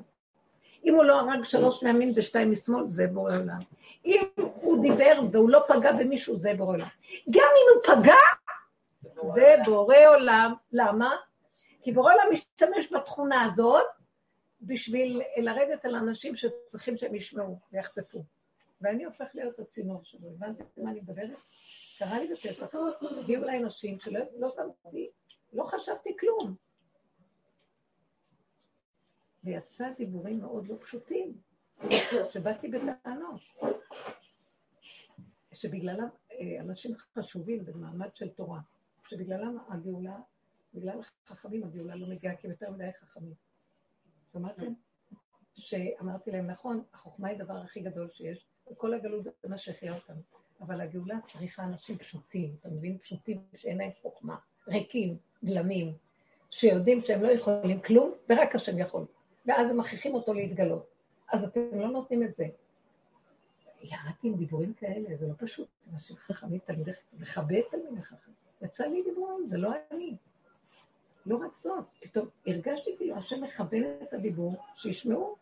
[0.86, 3.60] אם הוא לא הרג שלוש מימין ושתיים משמאל, זה בורא עולם.
[4.06, 6.88] אם הוא דיבר והוא לא פגע במישהו, זה בורא עולם.
[7.30, 8.16] גם אם הוא פגע,
[9.34, 10.54] זה בורא עולם.
[10.72, 11.16] למה?
[11.82, 13.86] כי בורא עולם משתמש בתכונה הזאת
[14.62, 18.24] בשביל לרדת על אנשים שצריכים שהם ישמעו ויחטפו.
[18.82, 20.30] ואני הופך להיות הצינור שלו.
[20.30, 21.38] הבנתם מה אני מדברת?
[21.98, 22.76] קרה לי בפסח,
[23.20, 25.10] הגיעו אליי נשים שלא לא שמתי,
[25.54, 26.56] לא חשבתי כלום.
[29.44, 31.34] ויצא דיבורים מאוד לא פשוטים,
[32.30, 33.42] שבאתי בטענות,
[35.54, 38.60] שבגללם אה, אנשים חשובים במעמד של תורה,
[39.08, 40.18] שבגללם הגאולה,
[40.74, 43.34] בגלל החכמים הגאולה לא מגיעה, כי הם יותר מדי חכמים.
[44.34, 44.74] שמעתם?
[45.54, 50.22] שאמרתי להם, נכון, החוכמה היא הדבר הכי גדול שיש, וכל הגלות זה מה שהחיה אותנו,
[50.62, 52.98] אבל הגאולה צריכה אנשים פשוטים, אתה מבין?
[52.98, 54.38] פשוטים שאין להם חוכמה,
[54.68, 55.94] ריקים, גלמים,
[56.52, 59.06] שיודעים שהם לא יכולים כלום, ורק השם יכול.
[59.46, 60.86] ואז הם מכריחים אותו להתגלות.
[61.32, 62.46] אז אתם לא נותנים את זה.
[63.82, 65.68] ירדתי עם דיבורים כאלה, זה לא פשוט.
[65.94, 68.45] אנשים חכמים, תלמידי חכמים, לכבד תלמידי חכמים.
[68.62, 70.16] יצא לי דיבורים, זה לא אני.
[71.26, 75.36] לא רק זאת, פתאום הרגשתי כאילו השם מכוון את הדיבור, שישמעו.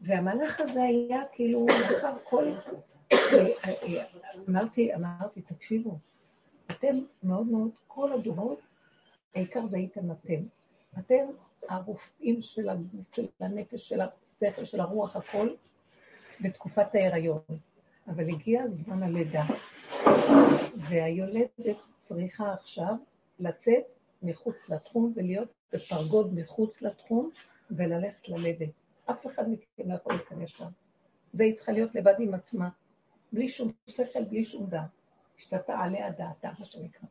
[0.00, 2.52] והמהלך הזה היה כאילו לאחר כל...
[4.48, 5.98] אמרתי, אמרתי, תקשיבו,
[6.70, 8.60] אתם מאוד מאוד, כל הדורות,
[9.34, 10.42] העיקר זה הייתם אתם.
[10.98, 11.24] אתם
[11.68, 12.68] הרופאים של
[13.40, 15.48] הנפש, של השכל, של הרוח, הכל,
[16.40, 17.40] בתקופת ההיריון.
[18.08, 19.44] אבל הגיע זמן הלידה,
[20.88, 22.94] והיולדת צריכה עכשיו
[23.40, 23.84] לצאת
[24.22, 27.30] מחוץ לתחום ולהיות בפרגוד מחוץ לתחום
[27.70, 28.70] וללכת ללדת.
[29.10, 30.68] אף אחד מכם לא יכול להיכנס שם.
[31.32, 32.68] זה היא צריכה להיות לבד עם עצמה,
[33.32, 34.90] בלי שום שכל, בלי שום דעת.
[35.36, 37.08] שאתה עליה דעתה, מה שנקרא.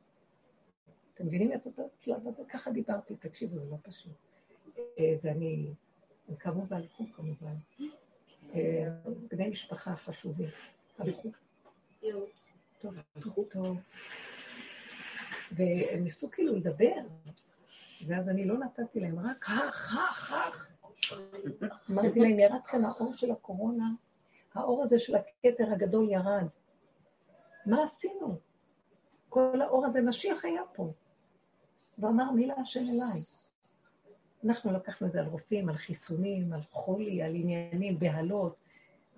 [1.14, 2.44] אתם מבינים את אותו שלב הזה?
[2.50, 4.12] ככה דיברתי, תקשיבו, זה לא פשוט.
[5.00, 5.68] אה, ואני,
[6.30, 6.64] הם קמו
[7.16, 7.56] כמובן.
[8.56, 8.90] אה,
[9.32, 10.50] בני משפחה חשובים.
[11.00, 11.32] הלכו.
[12.86, 13.78] טוב, הלכו טוב.
[15.52, 16.96] והם ניסו כאילו לדבר,
[18.08, 20.72] ואז אני לא נתתי להם, רק אך, אך, אך.
[21.92, 23.86] אמרתי להם, ירד כאן האור של הקורונה,
[24.54, 26.48] האור הזה של הכתר הגדול ירד.
[27.66, 28.40] מה עשינו?
[29.30, 30.92] כל האור הזה, משיח היה פה.
[31.98, 33.24] ואמר מילה השם אליי.
[34.46, 38.56] אנחנו לקחנו את זה על רופאים, על חיסונים, על חולי, על עניינים, בהלות.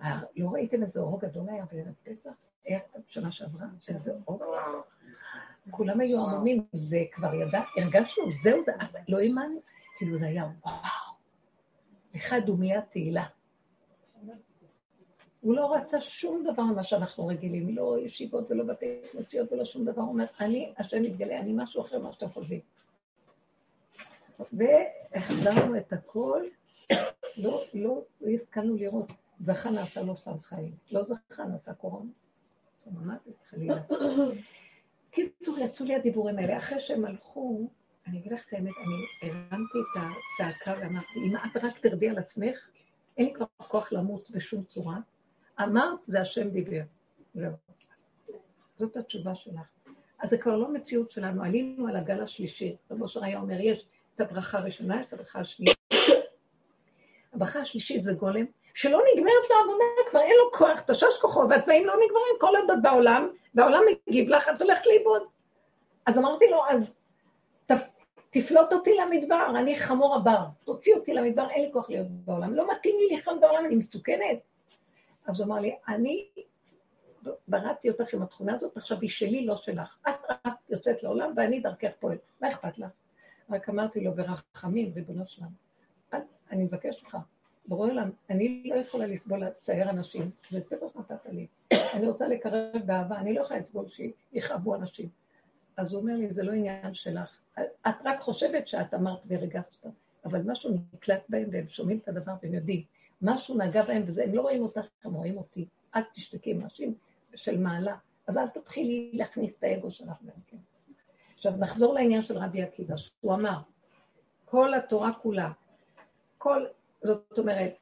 [0.01, 2.46] אה, לא ראיתם איזה אור גדול היה בערב פסח?
[2.67, 3.65] היה שנה שעברה?
[3.88, 4.43] איזה אור.
[5.71, 8.71] כולם היו עמומים, זה כבר ידע, הרגשנו, זהו, זה,
[9.10, 9.62] לא האמנו,
[9.97, 10.77] כאילו זה היה וואו.
[12.15, 13.25] אחד דומיית תהילה.
[15.41, 19.86] הוא לא רצה שום דבר ממה שאנחנו רגילים, לא ישיבות ולא בתי כנסיות ולא שום
[19.86, 20.01] דבר.
[20.01, 22.60] הוא אומר, אני, השם מתגלה, אני משהו אחר ממה שאתם חושבים.
[24.53, 26.43] והחזרנו את הכל,
[27.38, 32.10] לא, לא, לא השכלנו לראות, זכה נעשה לא שם חיים, לא זכה נעשה קורונה.
[35.12, 36.58] קיצור, יצאו לי הדיבורים האלה.
[36.58, 37.69] אחרי שהם הלכו,
[38.08, 42.17] אני אגיד לך את האמת, אני הרמתי את הצעקה ואמרתי, אם את רק תרדי על
[42.17, 42.58] עצמך,
[43.17, 44.97] אין לי כבר כוח למות בשום צורה.
[45.63, 46.82] אמרת, זה השם דיבר.
[47.34, 47.52] זהו.
[48.78, 49.62] זאת התשובה שלך.
[50.19, 52.76] אז זה כבר לא מציאות שלנו, עלינו על הגל השלישי.
[52.91, 55.76] רב אושר אומר, יש את הברכה הראשונה, יש את הברכה השנייה.
[57.34, 58.45] הברכה השלישית זה גולם,
[58.78, 62.82] שלא נגמרת לו עבודה, כבר אין לו כוח, תשש כוחו, והתנאים לא נגמרים כל עוד
[62.82, 65.22] בעולם, והעולם מגיב לך, את הולכת לאיבוד.
[66.06, 66.84] אז אמרתי לו, אז
[68.30, 72.72] תפלוט אותי למדבר, אני חמור הבר, תוציא אותי למדבר, אין לי כוח להיות בעולם, לא
[72.72, 74.40] מתאים לי לחיות בעולם, אני מסוכנת.
[75.28, 76.28] אז הוא אמר לי, אני
[77.48, 79.98] בראתי אותך עם התכונה הזאת, עכשיו היא שלי, לא שלך.
[80.10, 82.90] את רק יוצאת לעולם ואני דרכך פועל, מה אכפת לך?
[83.50, 85.50] רק אמרתי לו, ברחמים, ריבונו שלנו,
[86.52, 87.18] אני מבקש ממך,
[87.67, 91.47] ברור עולם, אני לא יכולה לסבול לצייר אנשים, זה טבע שנתת לי.
[91.93, 95.10] אני רוצה לקרב באהבה, אני לא יכולה לסבול שיכאבו אנשים.
[95.77, 97.39] אז הוא אומר לי, זה לא עניין שלך.
[97.60, 102.34] את רק חושבת שאת אמרת ורגזת אותם, אבל משהו נקלט בהם והם שומעים את הדבר
[102.43, 102.82] והם יודעים.
[103.21, 105.65] משהו נגע בהם וזה, הם לא רואים אותך, הם רואים אותי.
[105.95, 106.93] אל תשתקי עם אנשים
[107.36, 107.95] של מעלה.
[108.27, 110.58] אז אל תתחילי להכניס את האגו שלך גם כן.
[111.36, 113.58] עכשיו נחזור לעניין של רבי עקיבא, שהוא אמר,
[114.45, 115.51] כל התורה כולה,
[116.38, 116.65] כל,
[117.03, 117.73] זאת אומרת,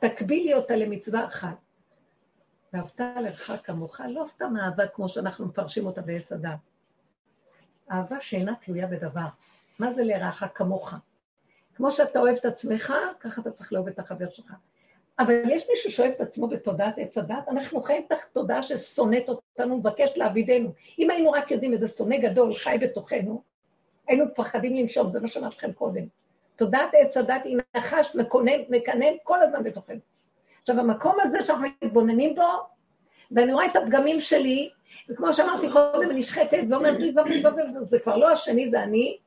[0.00, 1.56] תקבילי אותה למצווה אחת.
[2.72, 6.58] ואהבת לך כמוך, לא סתם אהבה כמו שאנחנו מפרשים אותה בעץ הדת.
[7.90, 9.26] אהבה שאינה תלויה בדבר.
[9.78, 10.94] מה זה לרעך כמוך?
[11.74, 14.54] כמו שאתה אוהב את עצמך, ככה אתה צריך לאהוב את החבר שלך.
[15.18, 19.78] אבל יש מי ששואב את עצמו בתודעת עץ הדת, אנחנו חיים תחת תודעה ששונאת אותנו,
[19.78, 20.72] מבקש לעבידנו.
[20.98, 23.42] אם היינו רק יודעים איזה שונא גדול חי בתוכנו,
[24.08, 26.06] היינו מפחדים לנשום, זה מה שאמרתי לכם קודם.
[26.56, 29.98] תודעת עץ הדת היא נחש מקונן, מקנן כל הזמן בתוכנו.
[30.62, 32.48] עכשיו, המקום הזה שאנחנו מתבוננים בו,
[33.30, 34.70] ואני רואה את הפגמים שלי,
[35.08, 37.14] וכמו שאמרתי קודם, אני נשחטת ואומרת לי,
[37.90, 39.18] זה כבר לא השני, זה אני,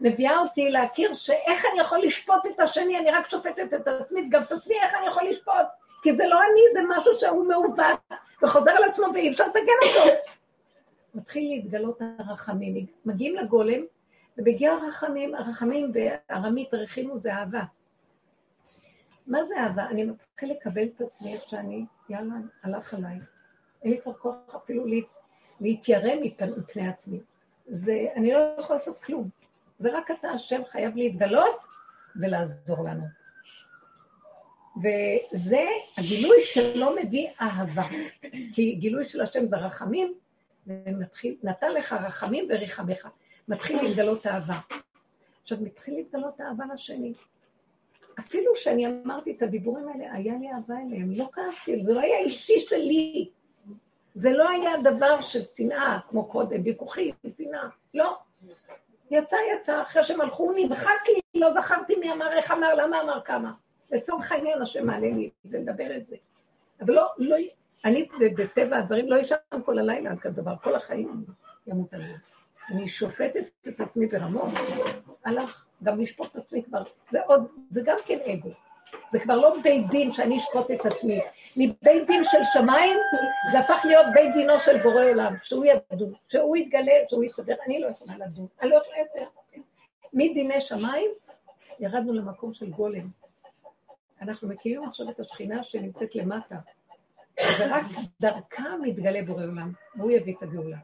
[0.00, 4.42] מביאה אותי להכיר שאיך אני יכול לשפוט את השני, אני רק שופטת את עצמי, גם
[4.42, 5.66] את עצמי, איך אני יכול לשפוט?
[6.02, 8.00] כי זה לא אני, זה משהו שהוא מעוות,
[8.42, 10.10] וחוזר על עצמו ואי אפשר לתקן אותו.
[11.14, 13.80] מתחיל להתגלות הרחמים, מגיעים לגולם,
[14.40, 17.62] ובגיע הרחמים, הרחמים בארמית רחימו זה אהבה.
[19.26, 19.86] מה זה אהבה?
[19.86, 23.18] אני מתחיל לקבל את עצמי איך שאני, יאללה, הלך עליי.
[23.82, 24.84] אין לי כבר כוח אפילו
[25.60, 26.10] להתיירא
[26.56, 27.20] מפני עצמי.
[27.66, 29.28] זה, אני לא יכול לעשות כלום.
[29.78, 31.64] זה רק אתה, השם, חייב להתגלות
[32.16, 33.04] ולעזור לנו.
[34.76, 35.64] וזה
[35.98, 37.86] הגילוי שלא מביא אהבה.
[38.52, 40.14] כי גילוי של השם זה רחמים,
[40.66, 43.08] ומתחיל, נתן לך רחמים וריחמך.
[43.50, 44.58] מתחיל להתגלות אהבה.
[45.42, 47.14] עכשיו, מתחיל להתגלות אהבה לשני.
[48.18, 52.18] אפילו שאני אמרתי את הדיבורים האלה, היה לי אהבה אליהם, לא כעסתי, זה לא היה
[52.18, 53.30] אישי שלי.
[54.14, 57.68] זה לא היה דבר של שנאה, כמו קודם, ויכוחים, שנאה.
[57.94, 58.18] לא.
[59.10, 63.52] יצא, יצא, אחרי שהם הלכו, נמחקתי, לא זכרתי מי אמר, איך אמר, למה אמר, כמה.
[63.90, 66.16] לצורך העניין, השם מעלה לי זה, לדבר את זה.
[66.80, 67.36] אבל לא, לא,
[67.84, 71.24] אני בטבע הדברים לא אשן כל הלילה על כזה דבר, כל החיים
[71.66, 72.29] ימות עליהם.
[72.70, 74.48] אני שופטת את עצמי ברמות,
[75.24, 78.50] הלך, גם לשפוט את עצמי כבר, זה עוד, זה גם כן אגו.
[79.10, 81.20] זה כבר לא בית דין שאני אשפוט את עצמי.
[81.56, 82.96] מבית דין של שמיים,
[83.52, 87.80] זה הפך להיות בית דינו של בורא עולם, שהוא ידון, שהוא יתגלה, שהוא יסדר, אני
[87.80, 89.28] לא יכולה לדון, אני לא יכולה יותר.
[90.12, 91.10] מדיני שמיים,
[91.80, 93.08] ירדנו למקום של גולם.
[94.22, 96.56] אנחנו מכירים עכשיו את השכינה שנמצאת למטה,
[97.60, 97.84] ורק
[98.20, 100.76] דרכה מתגלה בורא עולם, והוא יביא את הגאולה.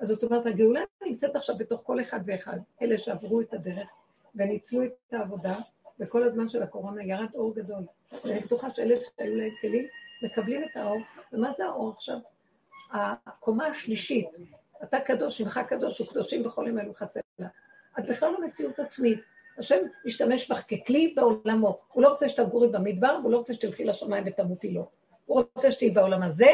[0.00, 3.88] אז זאת אומרת, הגאולה נמצאת עכשיו בתוך כל אחד ואחד, אלה שעברו את הדרך
[4.34, 5.58] וניצלו את העבודה,
[6.00, 7.82] וכל הזמן של הקורונה ירד אור גדול.
[8.24, 9.86] ואני בטוחה שאלה שהיו להם כלים,
[10.22, 10.98] מקבלים את האור.
[11.32, 12.18] ומה זה האור עכשיו?
[12.92, 14.28] הקומה השלישית,
[14.82, 17.48] אתה קדוש, שמך קדוש וקדושים בכל יום אלו חסר לה.
[17.98, 19.18] את בכלל לא מציאות עצמית.
[19.58, 21.78] השם משתמש בך ככלי בעולמו.
[21.92, 24.88] הוא לא רוצה שתגורי במדבר, והוא לא רוצה שתלכי לשמיים ותמותי לו.
[25.26, 26.50] הוא רוצה שתהיי בעולם הזה,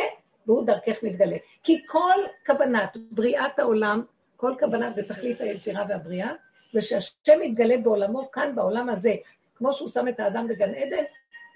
[0.47, 1.37] והוא דרכך מתגלה.
[1.63, 4.05] כי כל כוונת בריאת העולם,
[4.37, 6.33] כל כוונת ותכלית היצירה והבריאה,
[6.73, 9.15] זה שהשם יתגלה בעולמו כאן, בעולם הזה,
[9.55, 11.05] כמו שהוא שם את האדם בגן עדן,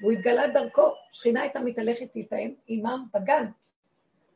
[0.00, 3.46] והוא התגלה דרכו, שכינה הייתה מתהלכת איתם, עמם בגן.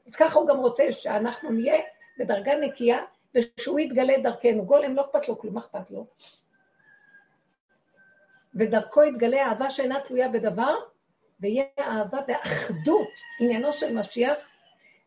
[0.06, 1.82] אז ככה הוא גם רוצה שאנחנו נהיה
[2.18, 2.98] בדרגה נקייה,
[3.34, 4.64] ושהוא יתגלה דרכנו.
[4.64, 6.06] גולם לא אכפת לו כלום, מה אכפת לו?
[8.54, 10.74] ודרכו יתגלה אהבה שאינה תלויה בדבר,
[11.40, 13.08] ויהיה אהבה ואחדות.
[13.40, 14.38] עניינו של משיח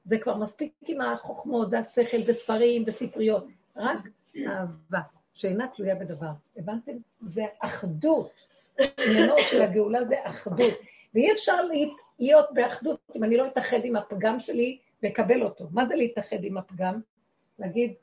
[0.03, 3.99] זה כבר מספיק עם החוכמות והשכל וספרים וספריות, רק
[4.47, 4.99] אהבה
[5.33, 6.31] שאינה תלויה בדבר.
[6.57, 6.91] הבנתם?
[7.21, 8.31] זה אחדות.
[9.07, 10.73] עניינו של הגאולה זה אחדות.
[11.13, 11.55] ואי אפשר
[12.19, 15.67] להיות באחדות אם אני לא אתאחד עם הפגם שלי ואקבל אותו.
[15.71, 17.01] מה זה להתאחד עם הפגם?
[17.59, 17.93] להגיד,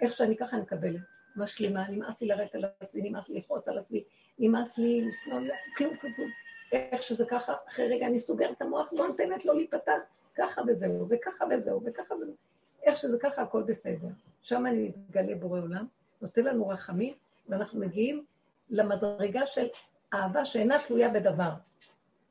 [0.00, 1.00] איך שאני ככה אני מקבלת.
[1.36, 4.04] משלימה, נמאס לי לרדת על עצמי, נמאס לי לכעוס על עצמי,
[4.38, 5.40] נמאס לי לשנוא,
[5.76, 6.30] כלום כלום.
[6.72, 9.98] איך שזה ככה, אחרי רגע אני סוגרת את המוח, לא נותנת לו להיפתח,
[10.34, 12.34] ככה וזהו, וככה וזהו, וככה וזהו.
[12.82, 14.08] איך שזה ככה, הכל בסדר.
[14.42, 15.86] שם אני מתגלה בורא עולם,
[16.22, 17.14] נותן לנו רחמים,
[17.48, 18.24] ואנחנו מגיעים
[18.70, 19.66] למדרגה של
[20.14, 21.50] אהבה שאינה תלויה בדבר.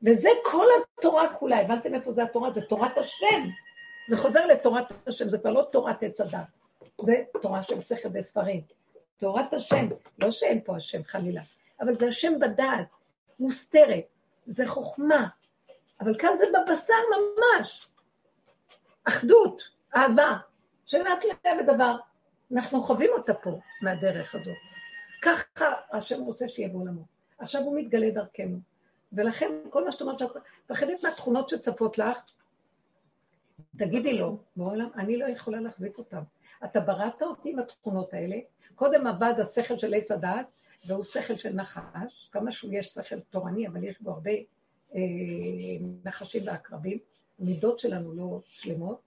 [0.02, 0.66] וזה כל
[0.98, 2.50] התורה כולה, הבנתם איפה זה התורה?
[2.50, 3.48] זה תורת השם.
[4.08, 6.40] זה חוזר לתורת השם, זה כבר לא תורת עץ הדת,
[7.02, 8.60] זה תורה של שכל וספרים.
[9.18, 11.42] תורת השם, לא שאין פה השם חלילה,
[11.80, 12.86] אבל זה השם בדעת,
[13.40, 14.04] מוסתרת,
[14.46, 15.28] זה חוכמה,
[16.00, 17.88] אבל כאן זה בבשר ממש.
[19.04, 19.62] אחדות,
[19.96, 20.36] אהבה,
[20.86, 21.96] שאינה תלויה בדבר.
[22.52, 24.56] אנחנו חווים אותה פה, מהדרך הזאת.
[25.22, 27.02] ככה השם רוצה שיהיה בעולמו.
[27.38, 28.58] עכשיו הוא מתגלה דרכנו.
[29.12, 30.30] ולכן כל מה שאת אומרת, שאת
[30.64, 32.18] מפחדת מהתכונות שצפות לך,
[33.76, 36.22] תגידי לו, בעולם, אני לא יכולה להחזיק אותן.
[36.64, 38.36] אתה בראת אותי עם התכונות האלה,
[38.74, 40.46] קודם עבד השכל של עץ הדעת,
[40.86, 44.30] והוא שכל של נחש, כמה שהוא יש שכל תורני, אבל יש בו הרבה
[44.94, 45.00] אה,
[46.04, 46.98] נחשים ועקרבים,
[47.40, 49.00] המידות שלנו לא שלמות,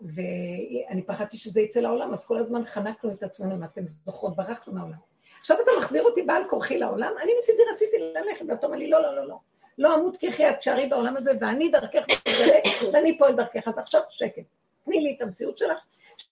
[0.00, 4.72] ואני פחדתי שזה יצא לעולם, אז כל הזמן חנקנו את עצמנו, אם אתם זוכרות, ברחנו
[4.72, 4.98] מהעולם.
[5.40, 9.02] עכשיו אתה מחזיר אותי בעל כורחי לעולם, אני מצידי רציתי ללכת, ואתה אומר לי, לא,
[9.02, 9.38] לא, לא, לא.
[9.78, 12.58] לא אמות כחי את שערי בעולם הזה, ואני דרכך מתגלה,
[12.92, 13.68] ואני פועל דרכך.
[13.68, 14.42] אז עכשיו שקט.
[14.84, 15.78] תני לי את המציאות שלך,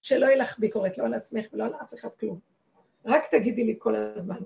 [0.03, 2.52] שלא יהיה לך ביקורת, לא על עצמך ולא על אף אחד כלום.
[3.07, 4.39] רק תגידי לי כל הזמן,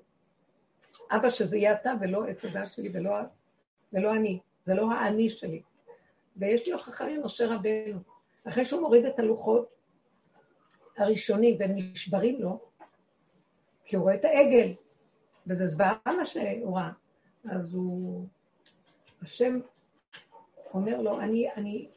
[1.11, 3.11] אבא, שזה יהיה אתה ולא עץ הדעת שלי ולא,
[3.93, 5.63] ולא אני, זה לא האני שלי.
[6.37, 7.99] ויש לי הוכחה ממשה רבנו,
[8.49, 9.69] אחרי שהוא מוריד את הלוחות
[10.97, 12.61] הראשונים והם נשברים לו,
[13.85, 14.73] כי הוא רואה את העגל,
[15.47, 16.91] וזה זוועה מה שהוא ראה.
[17.51, 18.27] אז הוא,
[19.23, 19.61] השם
[20.75, 21.89] אומר לו, אני, אני,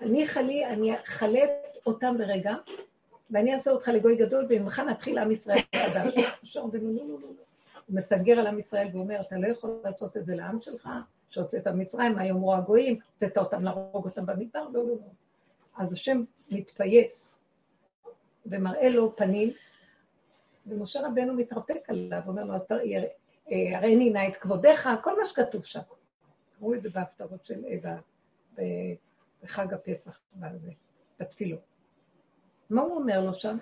[0.00, 1.40] אני חלי, אני אכלה
[1.86, 2.54] אותם ברגע,
[3.30, 6.14] ואני אעשה אותך לגוי גדול, וממך נתחיל עם ישראל חדש.
[6.54, 7.28] לא, לא, לא.
[7.86, 10.88] הוא מסגר על עם ישראל ואומר, אתה לא יכול לעשות את זה לעם שלך,
[11.28, 15.10] שהוצאת מצרים, מה יאמרו הגויים, הוצאת אותם להרוג אותם במדבר, לא, לא, לא.
[15.76, 17.44] אז השם מתפייס
[18.46, 19.50] ומראה לו פנים,
[20.66, 22.66] ומשה רבנו מתרפק עליו, אומר לו, אז
[23.46, 25.80] הראיני נא את כבודיך, כל מה שכתוב שם.
[26.60, 27.64] ראו את זה בהפטרות של,
[28.58, 28.92] אה,
[29.42, 30.20] בחג הפסח,
[31.20, 31.75] בתפילות.
[32.70, 33.56] מה הוא אומר לו שם?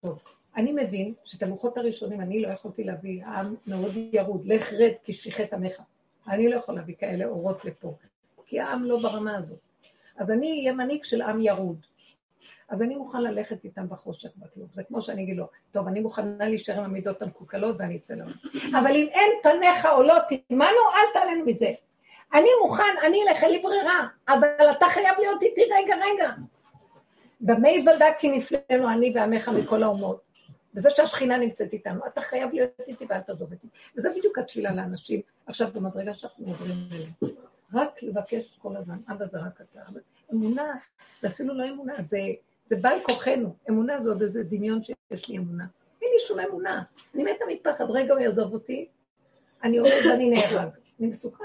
[0.00, 0.22] טוב,
[0.56, 5.12] אני מבין שאת הלוחות הראשונים אני לא יכולתי להביא, העם מאוד ירוד, לך רד כי
[5.12, 5.82] שיחת עמך.
[6.28, 7.94] אני לא יכול להביא כאלה אורות לפה,
[8.46, 9.58] כי העם לא ברמה הזאת.
[10.16, 11.86] אז אני אהיה מנהיג של עם ירוד.
[12.68, 14.68] אז אני מוכן ללכת איתם בחושך בכלום.
[14.72, 18.34] זה כמו שאני אגיד לו, טוב, אני מוכנה להישאר עם המידות המקולקלות ואני אצא לעולם.
[18.54, 21.72] אבל אם אין פניך או לא תימנו, אל תעלנו מזה.
[22.34, 26.30] אני מוכן, אני אלך, אין לי ברירה, אבל אתה חייב להיות איתי רגע, רגע.
[27.40, 30.28] במה יוולדה כי נפלאנו אני ועמך מכל האומות.
[30.74, 33.66] וזה שהשכינה נמצאת איתנו, אתה חייב להיות איתי ואל תעזוב אותי.
[33.96, 37.10] וזה בדיוק התפילה לאנשים, עכשיו במדרגה שאנחנו עוברים אליהם.
[37.74, 39.80] רק לבקש כל הזמן, אבא זה רק אתה.
[40.32, 40.74] אמונה,
[41.20, 42.18] זה אפילו לא אמונה, זה,
[42.70, 43.54] זה בעל כוחנו.
[43.68, 45.66] אמונה זה עוד איזה דמיון שיש לי אמונה.
[46.02, 46.82] אין לי שום אמונה.
[47.14, 48.88] אני מתה מפחד, רגע הוא יעזוב אותי,
[49.64, 50.68] אני עומד ואני נהרג.
[51.00, 51.44] אני מסוכן.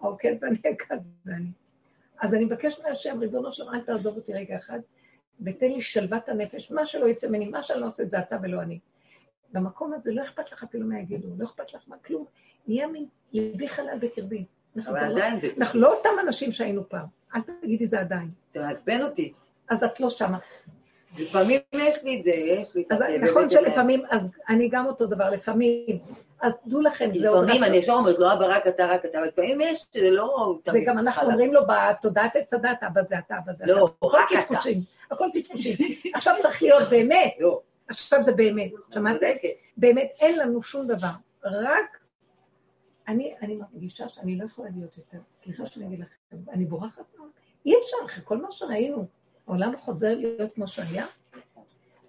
[0.00, 1.50] העוקד והנעקד זה אני.
[2.20, 4.80] אז אני מבקש מהשם, ריבונו שלום, אל תעזוב אותי רגע אחד,
[5.44, 8.36] ותן לי שלוות הנפש, מה שלא יצא ממני, מה שאני לא עושה את זה אתה
[8.42, 8.78] ולא אני.
[9.52, 12.24] במקום הזה לא אכפת לך אפילו מה יגידו, לא אכפת לך מה כלום,
[12.66, 14.44] נהיה מין ליבי חלל בקרבי.
[14.76, 15.22] לא.
[15.58, 18.30] אנחנו לא אותם אנשים שהיינו פעם, אל תגידי זה עדיין.
[18.54, 19.32] זה מעצבן אותי.
[19.68, 20.38] אז את לא שמה.
[21.18, 23.18] לפעמים יש לי את זה, יש לי את אז זה.
[23.22, 25.98] נכון שלפעמים, אז אני גם אותו דבר, לפעמים.
[26.40, 27.64] אז דעו לכם, זה עוד לפעמים.
[27.64, 30.80] אני ישר אומרת, לא אבא רק אתה, רק אתה, אבל לפעמים יש, זה לא זה
[30.86, 31.28] גם אנחנו.
[31.28, 33.72] אומרים לו בתודעת עץ הדת, אבא זה אתה, אבא זה אתה.
[33.72, 34.60] לא, רק אתה.
[35.10, 35.76] הכל קשקושים.
[36.14, 38.70] עכשיו צריך להיות באמת, לא, עכשיו זה באמת.
[38.94, 39.14] שמעת?
[39.14, 39.48] צודקת.
[39.76, 41.12] באמת אין לנו שום דבר,
[41.44, 41.98] רק
[43.08, 47.30] אני, אני מרגישה שאני לא יכולה להיות יותר, סליחה שאני אגיד לכם, אני בורחת מאוד.
[47.66, 49.06] אי אפשר, אחרי כל מה שראינו,
[49.46, 51.06] העולם חוזר להיות כמו שהיה.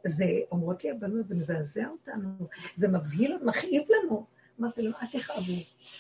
[0.06, 2.30] זה, אומרות לי הבנות, זה מזעזע אותנו,
[2.76, 4.26] זה מבהיל, מכאיב לנו.
[4.60, 5.54] אמרתי להם, אל תכאבו.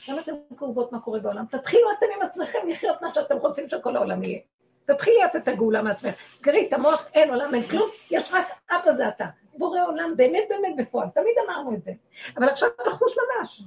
[0.09, 1.45] למה אתם כאובות מה קורה בעולם?
[1.45, 4.39] תתחילו אתם עם עצמכם לחיות מה שאתם רוצים שכל העולם יהיה.
[4.87, 6.15] תתחילי לעשות את הגאולה מעצמך.
[6.33, 9.25] סגרי את המוח, אין עולם, אין כלום, יש רק אבא זה אתה.
[9.57, 11.91] בורא עולם, באמת באמת בפועל, תמיד אמרנו את זה.
[12.37, 13.61] אבל עכשיו תחוש ממש,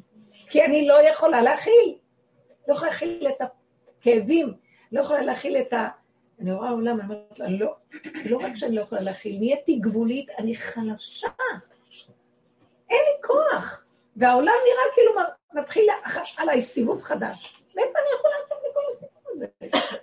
[0.50, 1.98] כי אני לא יכולה להכיל.
[2.68, 3.46] לא יכולה להכיל את
[4.00, 4.54] כאבים,
[4.92, 5.88] לא יכולה להכיל את ה...
[6.40, 7.74] אני רואה עולם, אני אומרת לה, לא,
[8.24, 11.28] לא רק שאני לא יכולה להכיל, נהייתי גבולית, אני חלשה.
[12.90, 13.84] אין לי כוח.
[14.16, 15.12] והעולם נראה כאילו
[15.52, 15.86] מתחיל
[16.36, 17.62] עליי סיבוב חדש.
[17.76, 19.99] מאיפה אני יכולה לעשות מכל הסיבוב הזה?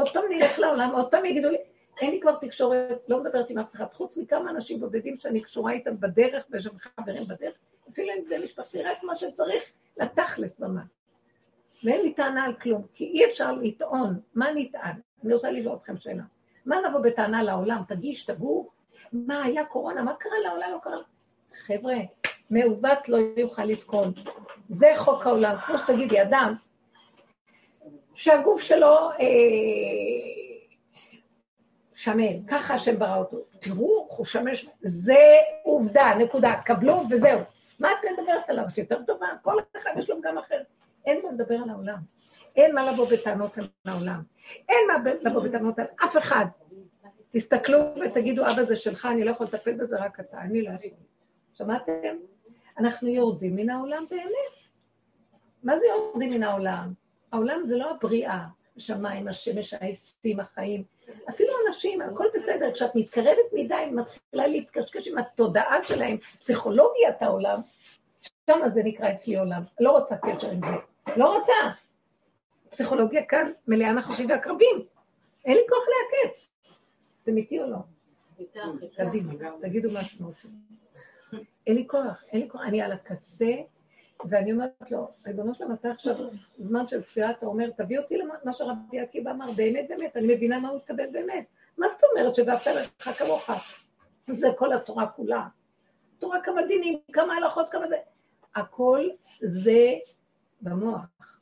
[0.00, 1.56] עוד פעם נלך לעולם, עוד פעם יגידו לי,
[2.00, 5.72] אין לי כבר תקשורת, לא מדברת עם אף אחד, חוץ מכמה אנשים בודדים שאני קשורה
[5.72, 7.54] איתם בדרך, ויש שם חברים בדרך,
[7.90, 9.62] אפילו אם זה משפחתי, רק מה שצריך
[9.96, 10.82] לתכלס במה.
[11.84, 14.20] ואין לי טענה על כלום, כי אי אפשר לטעון.
[14.34, 15.00] מה נטען?
[15.24, 16.22] אני רוצה לשאול אתכם שאלה.
[16.66, 17.82] מה נבוא בטענה לעולם?
[17.88, 18.70] תגיש, תגור?
[19.12, 20.02] מה, היה קורונה?
[20.02, 20.70] מה קרה לעולם?
[20.72, 20.96] לא קרה...
[21.66, 21.94] חבר'ה,
[22.50, 24.12] מעוות לא יוכל לתקון.
[24.68, 25.56] זה חוק העולם.
[25.66, 26.54] כמו שתגידי, אדם
[28.20, 29.26] שהגוף שלו אה,
[31.94, 33.36] שמן, ככה השם ברא אותו.
[33.58, 35.16] תראו, הוא שמש, זה
[35.62, 37.40] עובדה, נקודה, קבלו וזהו.
[37.78, 38.64] מה את מדברת עליו?
[38.74, 39.26] שיותר טובה?
[39.42, 40.62] כל אחד יש לו גם אחר.
[41.06, 41.98] אין מה לדבר על העולם.
[42.56, 44.22] אין מה לבוא בטענות על העולם.
[44.68, 46.46] אין מה לבוא בטענות על אף אחד.
[47.30, 50.98] תסתכלו ותגידו, אבא זה שלך, אני לא יכול לטפל בזה, רק אתה, אני לא יכול.
[51.52, 52.16] שמעתם?
[52.78, 54.54] אנחנו יורדים מן העולם באמת.
[55.62, 56.92] מה זה יורדים מן העולם?
[57.32, 58.44] העולם זה לא הבריאה,
[58.76, 60.84] השמיים, השמש, העצים, החיים.
[61.30, 62.72] אפילו אנשים, הכל בסדר.
[62.72, 67.60] כשאת מתקרבת מדי, מתחילה להתקשקש עם התודעה שלהם, פסיכולוגיית העולם,
[68.46, 69.62] שם זה נקרא אצלי עולם.
[69.80, 70.76] לא רוצה קשר עם זה.
[71.16, 71.54] לא רוצה.
[72.70, 74.84] פסיכולוגיה כאן מלאה נחשים ועקרבים.
[75.44, 76.50] אין לי כוח לעקץ.
[77.24, 77.76] זה אמיתי או לא?
[78.96, 80.50] קדימה, תגידו מה שאתם רוצים.
[81.66, 83.54] אין לי כוח, אין לי כוח, אני על הקצה,
[84.28, 86.14] ואני אומרת לו, ריבונו שלום, אתה עכשיו
[86.58, 90.58] זמן של ספירה, אתה אומר, תביא אותי למה שרבי עקיבא אמר, באמת, באמת, אני מבינה
[90.58, 91.44] מה הוא התכוון באמת.
[91.78, 93.50] מה זאת אומרת שבאפת לך כמוך?
[94.30, 95.46] זה כל התורה כולה.
[96.18, 97.96] תורה כמה דינים, כמה הלכות, כמה זה.
[98.54, 99.08] הכל
[99.42, 99.88] זה
[100.62, 101.38] במוח.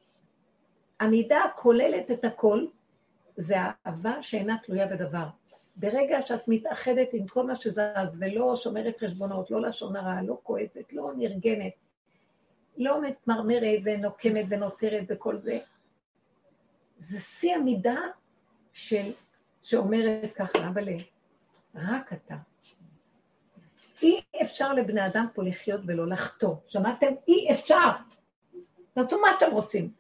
[1.01, 2.67] המידה הכוללת את הכל,
[3.37, 5.27] זה האהבה שאינה תלויה בדבר.
[5.77, 10.93] ברגע שאת מתאחדת עם כל מה שזז ולא שומרת חשבונות, לא לשון הרע, לא כועצת,
[10.93, 11.73] לא נרגנת,
[12.79, 15.59] לא מתמרמרת ונוקמת ונותרת וכל זה,
[16.97, 18.01] זה שיא המידה
[18.73, 19.13] של,
[19.63, 20.89] שאומרת ככה, אבל
[21.75, 22.35] רק אתה.
[24.03, 26.55] אי אפשר לבני אדם פה לחיות ולא לחטוא.
[26.69, 27.07] שמעתם?
[27.29, 27.91] אי אפשר.
[28.95, 29.93] תעשו מה אתם רוצים.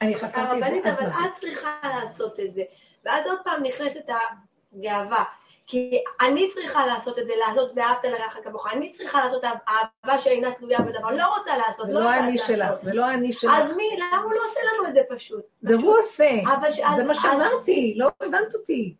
[0.00, 0.66] אני חקרתי את זה.
[0.66, 2.62] הרבנית, אבל את צריכה לעשות את זה.
[3.04, 5.24] ואז עוד פעם נכנסת הגאווה.
[5.68, 8.66] כי אני צריכה לעשות את זה, לעשות ואהבת לרעך כמוך.
[8.72, 11.10] אני צריכה לעשות אהבה שאינה תלויה בדבר.
[11.10, 13.52] לא רוצה לעשות, זה לא לא אני שלך, זה לא אני שלך.
[13.54, 15.44] אז מי, למה הוא לא עושה לנו את זה פשוט?
[15.60, 16.30] זה הוא עושה.
[16.96, 18.94] זה מה שאמרתי, לא הבנת אותי.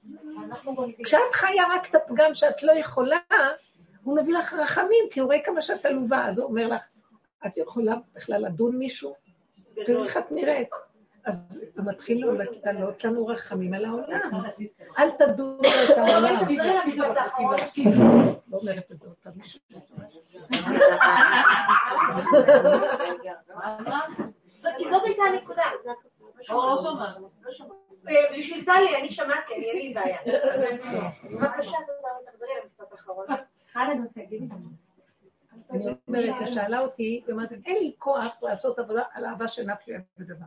[1.04, 3.18] כשאת חיה רק את הפגם שאת לא יכולה,
[4.02, 6.82] הוא מביא לך רחמים, כי הוא רואה כמה שאת עלובה, אז הוא אומר לך,
[7.46, 9.14] את יכולה בכלל לדון מישהו?
[9.84, 10.70] תראי איך את נראית.
[11.28, 12.26] אז הוא מתחיל
[12.64, 14.20] לעלות לנו רחמים על העולם.
[14.98, 16.24] אל תדונו את העולם.
[18.48, 19.32] לא אומרת את זה עוד פעם.
[24.62, 25.62] זאת- כי זאת הייתה הנקודה.
[28.08, 30.18] אה, בשביל טלי, אני שמעתי, אני אין לי בעיה.
[31.24, 33.26] בבקשה, תודה, תחזרי למשפט האחרון.
[35.70, 39.76] אני אומרת, היא שאלה אותי, היא אומרת, אין לי כוח לעשות עבודה על אהבה שאינה
[39.76, 40.44] תלויה בדבר.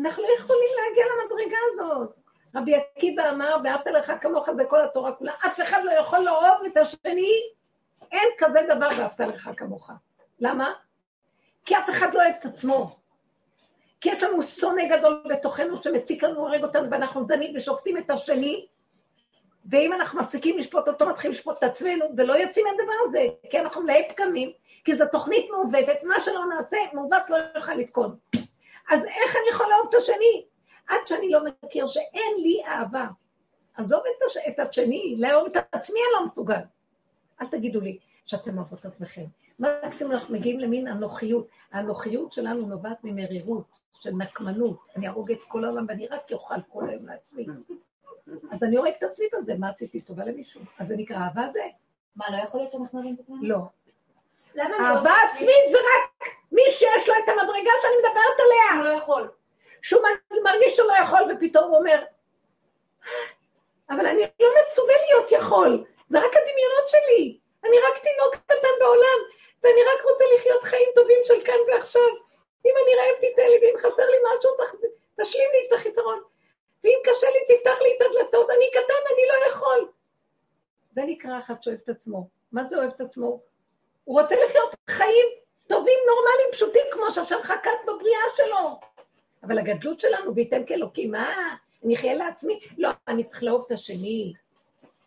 [0.00, 2.14] אנחנו לא יכולים להגיע למדרגה הזאת.
[2.54, 5.32] רבי עקיבא אמר, ואהבת לך כמוך זה כל התורה כולה.
[5.46, 7.32] אף אחד לא יכול לאהוב את השני,
[8.12, 9.90] אין כזה דבר ואהבת לך כמוך.
[10.40, 10.72] למה?
[11.64, 12.96] כי אף אחד לא אוהב את עצמו.
[14.00, 18.66] כי יש לנו שונא גדול בתוכנו שמציק לנו, הורג אותנו, ואנחנו דנים ושופטים את השני,
[19.70, 23.82] ואם אנחנו מפסיקים לשפוט אותו, מתחילים לשפוט את עצמנו, ולא יוצאים מהדבר הזה, כי אנחנו
[23.82, 24.52] מלאי פגמים,
[24.84, 28.16] כי זו תוכנית מעוותת, מה שלא נעשה, מעוות לא יוכל לתקון.
[28.90, 30.44] אז איך אני יכול לאהוב את השני?
[30.88, 33.06] עד שאני לא מכיר שאין לי אהבה.
[33.74, 34.36] עזוב את, הש...
[34.48, 36.60] את השני, לאהוב את עצמי אני לא מסוגל.
[37.40, 39.24] אל תגידו לי שאתם אוהבות את עצמכם.
[39.58, 41.48] מקסימום אנחנו מגיעים למין אנוכיות.
[41.72, 43.66] האנוכיות שלנו נובעת ממרירות,
[44.00, 44.78] של נקמנות.
[44.96, 47.46] אני ארוג את כל העולם ואני רק אוכל כל היום לעצמי.
[48.50, 50.60] אז אני הורג את עצמי בזה, מה עשיתי טובה למישהו?
[50.78, 51.62] אז זה נקרא אהבה זה?
[52.16, 53.42] מה, לא יכול להיות שאנחנו אוהבים את עצמנו?
[53.42, 53.58] לא.
[54.54, 54.62] לא?
[54.80, 58.92] אהבה עצמית זה רק מי שיש לו את המדרגה שאני מדברת עליה.
[58.92, 59.28] לא יכול.
[59.82, 60.02] שהוא
[60.44, 62.02] מרגיש שהוא לא יכול, ופתאום הוא אומר,
[63.90, 67.38] אבל אני לא מצווה להיות יכול, זה רק הדמיונות שלי.
[67.64, 69.18] אני רק תינוק קטן בעולם,
[69.62, 72.10] ואני רק רוצה לחיות חיים טובים של כאן ועכשיו.
[72.66, 74.50] אם אני רעב תיתן לי, ואם חסר לי משהו,
[75.20, 76.22] תשלים לי את החיסרון.
[76.84, 79.88] ואם קשה לי, תפתח לי את הדלתות, אני קטן, אני לא יכול.
[80.90, 82.28] זה נקרא אחד שאוהב את עצמו.
[82.52, 83.40] מה זה אוהב את עצמו?
[84.04, 85.26] הוא רוצה לחיות חיים
[85.68, 88.80] טובים, נורמליים, פשוטים, כמו שהשם חקק בבריאה שלו.
[89.42, 91.56] אבל הגדלות שלנו, וייתם כאלוקים, מה?
[91.84, 92.60] אני אחיה לעצמי?
[92.78, 94.32] לא, אני צריך לאהוב את השני.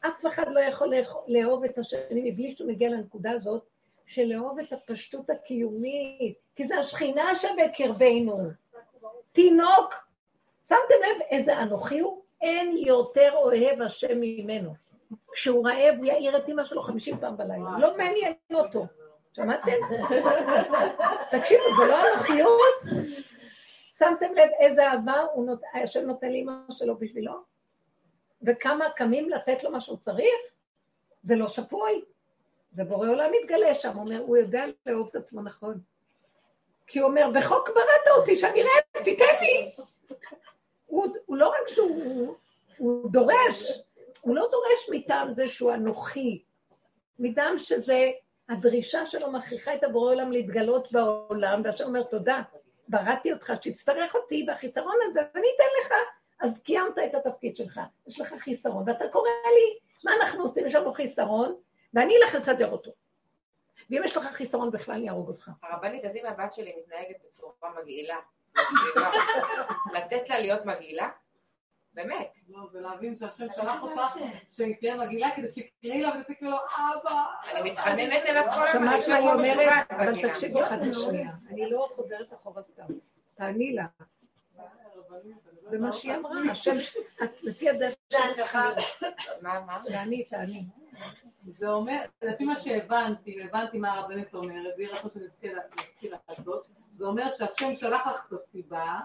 [0.02, 0.94] אף אחד לא יכול
[1.28, 3.62] לאהוב את השני מבלי שהוא מגיע לנקודה הזאת
[4.06, 8.50] של לאהוב את הפשטות הקיומית, כי זה השכינה שבקרבנו.
[9.32, 9.94] תינוק,
[10.68, 12.22] שמתם לב איזה אנוכי הוא?
[12.42, 14.74] אין יותר אוהב השם ממנו.
[15.34, 17.80] כשהוא רעב, הוא יעיר את אמא שלו חמישים פעם בלילה.
[17.80, 18.86] לא מעניין אותו.
[19.34, 19.72] שמעתם?
[21.32, 23.06] תקשיבו, זה לא אנוכיות?
[23.94, 25.62] שמתם לב איזה אהבה הוא נות...
[25.74, 27.34] השם נותן לאמא שלו בשבילו?
[28.42, 30.36] וכמה קמים לתת לו מה שהוא צריך?
[31.24, 32.02] זה לא שפוי.
[32.72, 35.80] זה בורא עולם מתגלה שם, הוא אומר, הוא יודע לאהוב את עצמו נכון.
[36.88, 39.72] כי הוא אומר, בחוק בראת אותי, שאני רעב, תיתן לי.
[40.86, 42.36] הוא, הוא לא רק שהוא הוא,
[42.78, 43.82] הוא דורש,
[44.22, 46.44] הוא לא דורש מטעם זה שהוא אנוכי,
[47.20, 48.12] מטעם שזה,
[48.52, 52.42] הדרישה שלו מכריחה את הבורא עולם להתגלות בעולם, והשם אומר, תודה,
[52.88, 55.94] בראתי אותך, שתצטרך אותי בחיסרון הזה, ואני אתן לך.
[56.40, 60.66] אז קיימת את התפקיד שלך, יש לך חיסרון, ואתה קורא לי, מה אנחנו עושים?
[60.66, 61.56] יש לנו חיסרון,
[61.94, 62.92] ואני אלך לסדר אותו.
[63.90, 65.50] ואם יש לך חיסרון בכלל, אני אהרוג אותך.
[65.64, 68.18] הרבנית, אז אם הבת שלי מתנהגת בצורה מגעילה,
[69.94, 71.10] לתת לה להיות מגעילה?
[71.94, 72.34] באמת.
[72.50, 74.18] לא, ולהבין שהשם שלח אותך,
[74.50, 77.26] שהיא תהיה מגעילה כדי שתקראי לה ותקראי לו, אבא.
[77.52, 79.92] אני מתחננת אליו כל הזמן, שמעת אני מה היא שבוע אומרת?
[79.92, 80.30] אבל.
[80.30, 81.32] תקשיבי אחת לשנייה.
[81.50, 82.84] אני לא חוזרת אחורה סתם.
[83.36, 83.86] תעני לה.
[85.70, 86.76] זה מה שהיא אמרה, השם,
[87.42, 88.58] לפי הדרך שלך,
[89.42, 89.82] מה, מה?
[89.86, 90.66] תעני, תעני.
[91.46, 96.68] זה אומר, לפי מה שהבנתי, הבנתי מה הרבנית אומרת, והיא רצון שנזכה נזכה לעשות,
[96.98, 99.00] זה אומר שהשם שלח לך את הסיבה,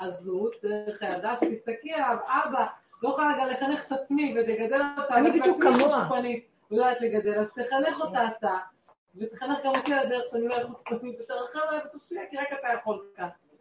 [0.00, 2.66] עזות, דרך הילדה, שתסתכלי עליו, אבא,
[3.02, 5.14] לא יכולה רגע לחנך את עצמי ולגדל אותה.
[5.14, 6.04] אני ואת בדיוק כמוה.
[6.04, 8.58] חוצפנית, יודעת לגדל, אז תחנך אותה אתה,
[9.16, 12.68] ותחנך גם אותי על הדרך שאני לא יכולה חוצפנית, ותרחם עליי ותושיע, כי רק אתה
[12.80, 13.06] יכול.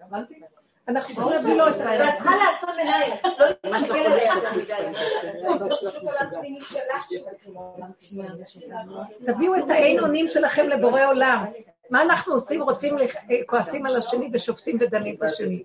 [0.02, 0.42] הבנתי?
[0.88, 1.84] אנחנו צריכים להביא לו את ואת זה.
[2.18, 5.00] צריכה לעצום עיניים, לא להסתכל עליה יותר מדי.
[9.26, 11.46] תביאו את האין אונים שלכם לבורא עולם.
[11.90, 12.62] מה אנחנו עושים?
[12.62, 12.96] רוצים,
[13.46, 15.64] כועסים על השני ושופטים ודנים בשני.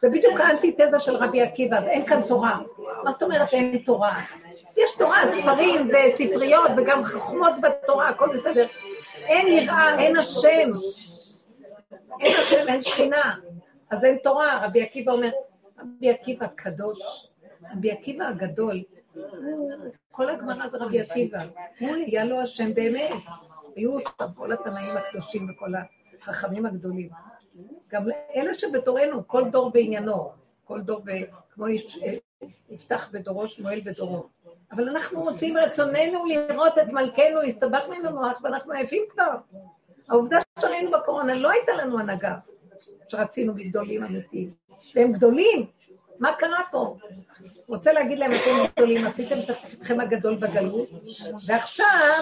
[0.00, 2.58] זה בדיוק האנטיתזה של רבי עקיבא, אז אין כאן תורה.
[3.04, 4.20] מה זאת אומרת אין תורה?
[4.76, 8.66] יש תורה, ספרים וספריות וגם חוכמות בתורה, הכל בסדר.
[9.16, 10.70] אין יראה, אין השם.
[12.20, 13.34] אין השם, אין שכינה.
[13.90, 14.66] אז אין תורה.
[14.66, 15.30] רבי עקיבא אומר,
[15.78, 17.28] רבי עקיבא קדוש,
[17.72, 18.82] רבי עקיבא הגדול,
[20.10, 21.42] כל הגמרא זה רבי עקיבא,
[21.80, 23.12] הוא היה לו השם באמת.
[23.76, 25.72] היו שם כל התנאים הקדושים וכל
[26.22, 27.08] החכמים הגדולים.
[27.92, 28.06] גם
[28.36, 30.30] אלה שבתורנו, כל דור בעניינו,
[30.64, 31.66] כל דור, ב- כמו
[32.70, 34.26] יפתח בדורו, שמואל בדורו.
[34.72, 39.36] אבל אנחנו רוצים רצוננו לראות את מלכנו, הסתבכנו עם המוח ואנחנו עייפים כבר.
[40.08, 42.36] העובדה שראינו בקורונה, לא הייתה לנו הנהגה
[43.08, 44.52] שרצינו בגדולים אמיתיים.
[44.94, 45.66] והם גדולים,
[46.18, 46.96] מה קרה פה?
[47.66, 50.88] רוצה להגיד להם, אתם גדולים, עשיתם את תפקידכם הגדול בגלות,
[51.46, 52.20] ועכשיו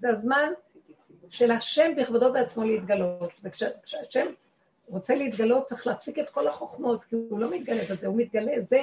[0.00, 0.48] זה הזמן
[1.32, 3.30] של השם בכבודו בעצמו להתגלות.
[3.42, 4.26] וכשהשם
[4.86, 8.80] רוצה להתגלות, צריך להפסיק את כל החוכמות, כי הוא לא מתגלה בזה, הוא מתגלה, זה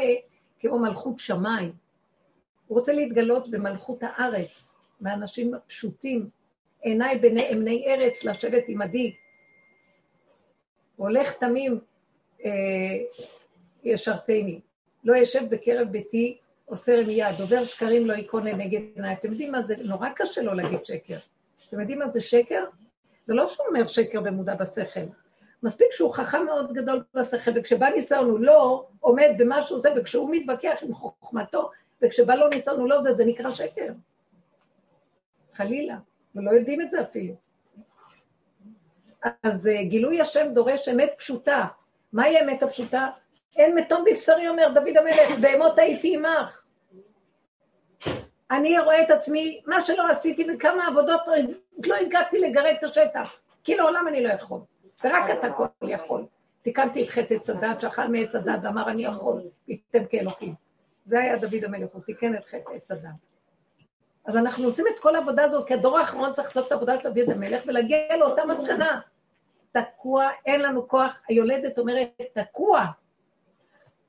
[0.60, 1.72] כמו מלכות שמיים.
[2.68, 6.30] הוא רוצה להתגלות במלכות הארץ, באנשים הפשוטים,
[6.82, 9.14] עיניי בני אמני ארץ לשבת עמדי.
[10.96, 11.80] הולך תמים
[12.46, 12.52] אה,
[13.84, 14.60] ישרתני,
[15.04, 19.14] לא ישב בקרב ביתי עושה רמייה, דובר שקרים לא ייכון לנגד עיניי.
[19.14, 19.76] אתם יודעים מה זה?
[19.78, 21.18] נורא קשה לו להגיד שקר.
[21.70, 22.66] אתם יודעים מה זה שקר?
[23.26, 25.00] זה לא שהוא אומר שקר במודע בשכל.
[25.64, 30.80] מספיק שהוא חכם מאוד גדול בשכל, וכשבא ניסיון הוא לא עומד במשהו זה, וכשהוא מתווכח
[30.82, 31.70] עם חוכמתו,
[32.02, 33.94] וכשבא לו ניסיון הוא לא זה, זה נקרא שקר.
[35.54, 35.98] חלילה,
[36.36, 37.34] ולא יודעים את זה אפילו.
[39.44, 41.66] אז אה, גילוי השם דורש אמת פשוטה.
[42.14, 43.08] מהי האמת הפשוטה?
[43.56, 46.64] אין מתום בבשרי, אומר דוד המלך, בהמות הייתי עמך.
[48.52, 51.22] אני רואה את עצמי, מה שלא עשיתי וכמה עבודות
[51.86, 54.60] לא הגעתי לגרד את השטח, כי לעולם אני לא יכול,
[55.04, 56.26] ורק אתה כל יכול.
[56.62, 60.56] תיקנתי את חטא עץ הדת, שאכל מעץ הדת ואמר אני יכול, ייתם כאלוקים.
[61.06, 63.10] זה היה דוד המלך, הוא תיקן את חטא עץ הדת.
[64.26, 67.30] אז אנחנו עושים את כל העבודה הזאת, כי הדור האחרון צריך לעשות את עבודת דוד
[67.30, 69.02] המלך ולהגיע לאותה מסקנה.
[69.72, 72.86] תקוע, אין לנו כוח, היולדת אומרת, תקוע.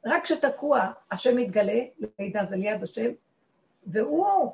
[0.06, 1.80] רק כשתקוע, השם מתגלה,
[2.18, 3.10] לידה זה ליד השם,
[3.86, 4.52] והוא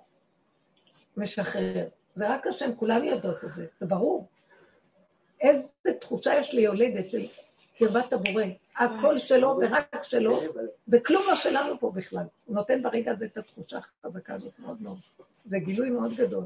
[1.16, 1.88] משחרר.
[2.14, 4.26] זה רק השם, כולם יודעות את זה, זה ברור.
[5.40, 7.26] איזה תחושה יש ליולדת של
[7.78, 8.44] קרבת הבורא.
[8.76, 10.40] הכל שלו ורק שלו,
[10.88, 12.24] וכלום לא שלנו פה בכלל.
[12.44, 14.98] הוא נותן ברגע הזה את התחושה החזקה הזאת מאוד מאוד.
[15.44, 16.44] זה גילוי מאוד גדול.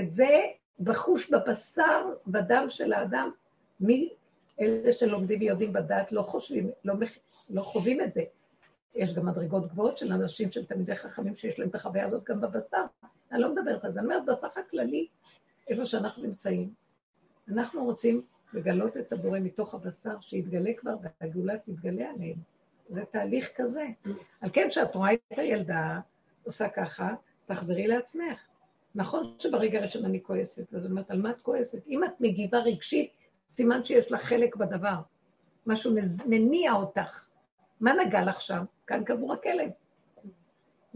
[0.00, 0.40] את זה
[0.80, 3.30] בחוש בבשר, בדם של האדם,
[4.60, 6.94] אלה שלומדים ויודעים בדעת לא חושבים, לא,
[7.50, 8.22] לא חווים את זה.
[8.96, 12.40] יש גם מדרגות גבוהות של אנשים שהם תלמידי חכמים שיש להם את החוויה הזאת גם
[12.40, 12.84] בבשר.
[13.32, 15.06] אני לא מדברת על זה, אני אומרת בסך הכללי,
[15.68, 16.70] איפה שאנחנו נמצאים.
[17.48, 18.22] אנחנו רוצים
[18.52, 22.36] לגלות את הבורא מתוך הבשר, שיתגלה כבר, והגאולה תתגלה עליהם.
[22.88, 23.86] זה תהליך כזה.
[24.40, 26.00] על כן, כשאת רואה את הילדה
[26.44, 27.14] עושה ככה,
[27.46, 28.40] תחזרי לעצמך.
[28.94, 31.86] נכון שברגע הראשון אני כועסת, אז אני אומרת, על מה את כועסת?
[31.86, 33.10] אם את מגיבה רגשית,
[33.52, 34.96] סימן שיש לך חלק בדבר.
[35.66, 35.94] משהו
[36.26, 37.26] מניע אותך.
[37.80, 38.64] מה נגע לך שם?
[38.86, 39.70] כאן קבור הכלב.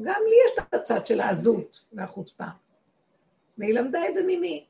[0.00, 2.44] גם לי יש את הצד של העזות והחוצפה.
[3.58, 4.66] והיא למדה את זה ממי?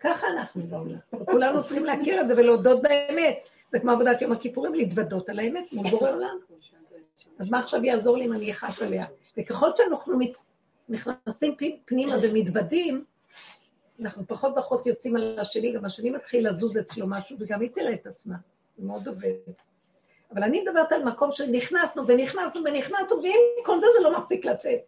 [0.00, 0.98] ככה אנחנו בעולם.
[1.20, 3.38] וכולנו צריכים להכיר את זה ולהודות באמת.
[3.70, 6.36] זה כמו עבודת יום הכיפורים, להתוודות על האמת מול בורא עולם.
[7.38, 9.06] אז מה עכשיו יעזור לי אם אני אכעס עליה?
[9.38, 10.18] וככל שאנחנו
[10.88, 13.04] נכנסים פנימה ומתוודים,
[14.00, 17.92] אנחנו פחות ופחות יוצאים על השני, גם השני מתחיל לזוז אצלו משהו, וגם היא תראה
[17.92, 18.34] את עצמה.
[18.76, 19.32] זה מאוד עובד.
[20.34, 24.80] אבל אני מדברת על מקום שנכנסנו ונכנסנו ונכנסנו, ועם כל זה זה לא מפסיק לצאת.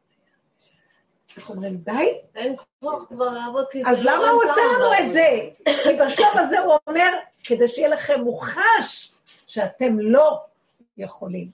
[1.37, 2.19] איך אומרים, די?
[2.37, 5.13] אין כוח כבר לעבוד כי אז זה למה לא הוא עושה לנו את.
[5.13, 5.29] זה?
[5.65, 7.13] כי בשלב הזה הוא אומר,
[7.45, 9.13] כדי שיהיה לכם מוחש
[9.47, 10.41] שאתם לא
[10.99, 11.51] יכולים,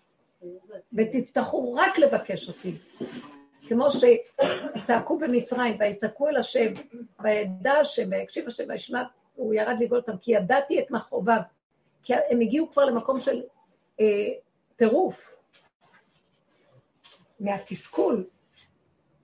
[0.92, 2.78] ותצטרכו רק לבקש אותי.
[3.68, 6.72] כמו שצעקו במצרים, ויצעקו אל השם,
[7.20, 9.02] וידע השם, ויקשיב השם, וישמע,
[9.34, 11.40] הוא ירד לגאול אותם, כי ידעתי את מכאוביו.
[12.02, 13.42] כי הם הגיעו כבר למקום של
[14.76, 15.36] טירוף,
[17.40, 18.26] מהתסכול.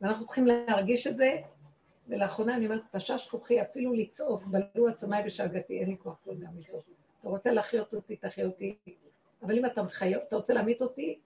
[0.01, 1.41] ואנחנו צריכים להרגיש את זה,
[2.09, 6.59] ולאחרונה אני אומרת, פשש כוחי אפילו לצעוק, בלו עצמיי ושאגתי, אין לי כוח כבר גם
[6.59, 6.85] לצעוק.
[7.21, 8.77] אתה רוצה להחיות אותי, תחיה אותי,
[9.43, 11.19] אבל אם אתה מחיה, אתה רוצה להמית אותי,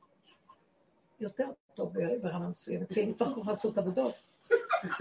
[1.20, 1.92] יותר טוב
[2.22, 4.14] ברמה מסוימת, כי אני כבר כבר לעשות עבודות.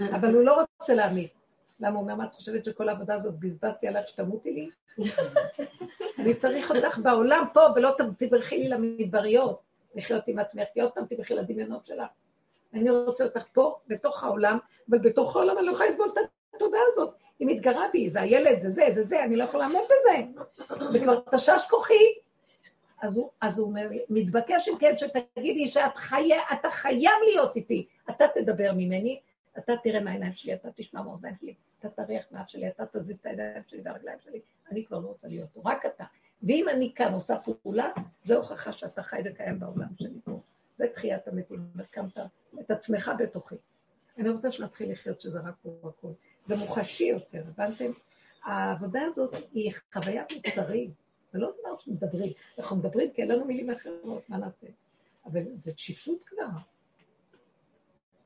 [0.00, 1.43] אבל הוא לא רוצה להמית.
[1.80, 4.70] למה הוא אומר, מה את חושבת שכל העבודה הזאת בזבזתי עליך שתמותי לי?
[6.18, 9.60] אני צריך אותך בעולם פה, ולא תברכי לי למדבריות,
[9.94, 12.08] לחיות עם עצמך, כי עוד פעם תברכי לדמיונות שלך.
[12.74, 14.58] אני רוצה אותך פה, בתוך העולם,
[14.90, 16.18] אבל בתוך העולם אני לא יכולה לסבול את
[16.54, 17.14] התודעה הזאת.
[17.38, 20.42] היא מתגרה בי, זה הילד, זה זה, זה זה, אני לא יכולה לעמוד בזה.
[20.94, 22.14] וכבר תשש כוחי.
[23.02, 27.86] אז הוא, אז הוא אומר, מתבקש אם כן שתגידי שאת חיה, אתה חייב להיות איתי.
[28.10, 29.20] אתה תדבר ממני,
[29.58, 33.26] אתה תראה מהעיניים שלי, אתה תשמע מהאוזניים שלי, אתה תריח מהאף שלי, אתה תזיז את
[33.26, 34.40] הידיים שלי והרגליים שלי,
[34.70, 36.04] אני כבר לא רוצה להיות פה, רק אתה.
[36.42, 37.90] ואם אני כאן עושה פעולה,
[38.22, 40.40] זו הוכחה שאתה חי וקיים בעולם שלי פה.
[40.76, 42.18] זה תחיית המתים, הקמת
[42.60, 43.54] את עצמך בתוכי.
[44.18, 46.12] אני רוצה שנתחיל לחיות שזה רק הוא הכול.
[46.44, 47.90] זה מוחשי יותר, הבנתם?
[48.44, 50.90] העבודה הזאת היא חוויה מבצרית,
[51.32, 52.32] זה לא דבר שמדברים.
[52.58, 54.66] אנחנו מדברים כי אין לנו מילים אחרות, מה נעשה?
[55.26, 56.46] אבל זה תשישות כבר.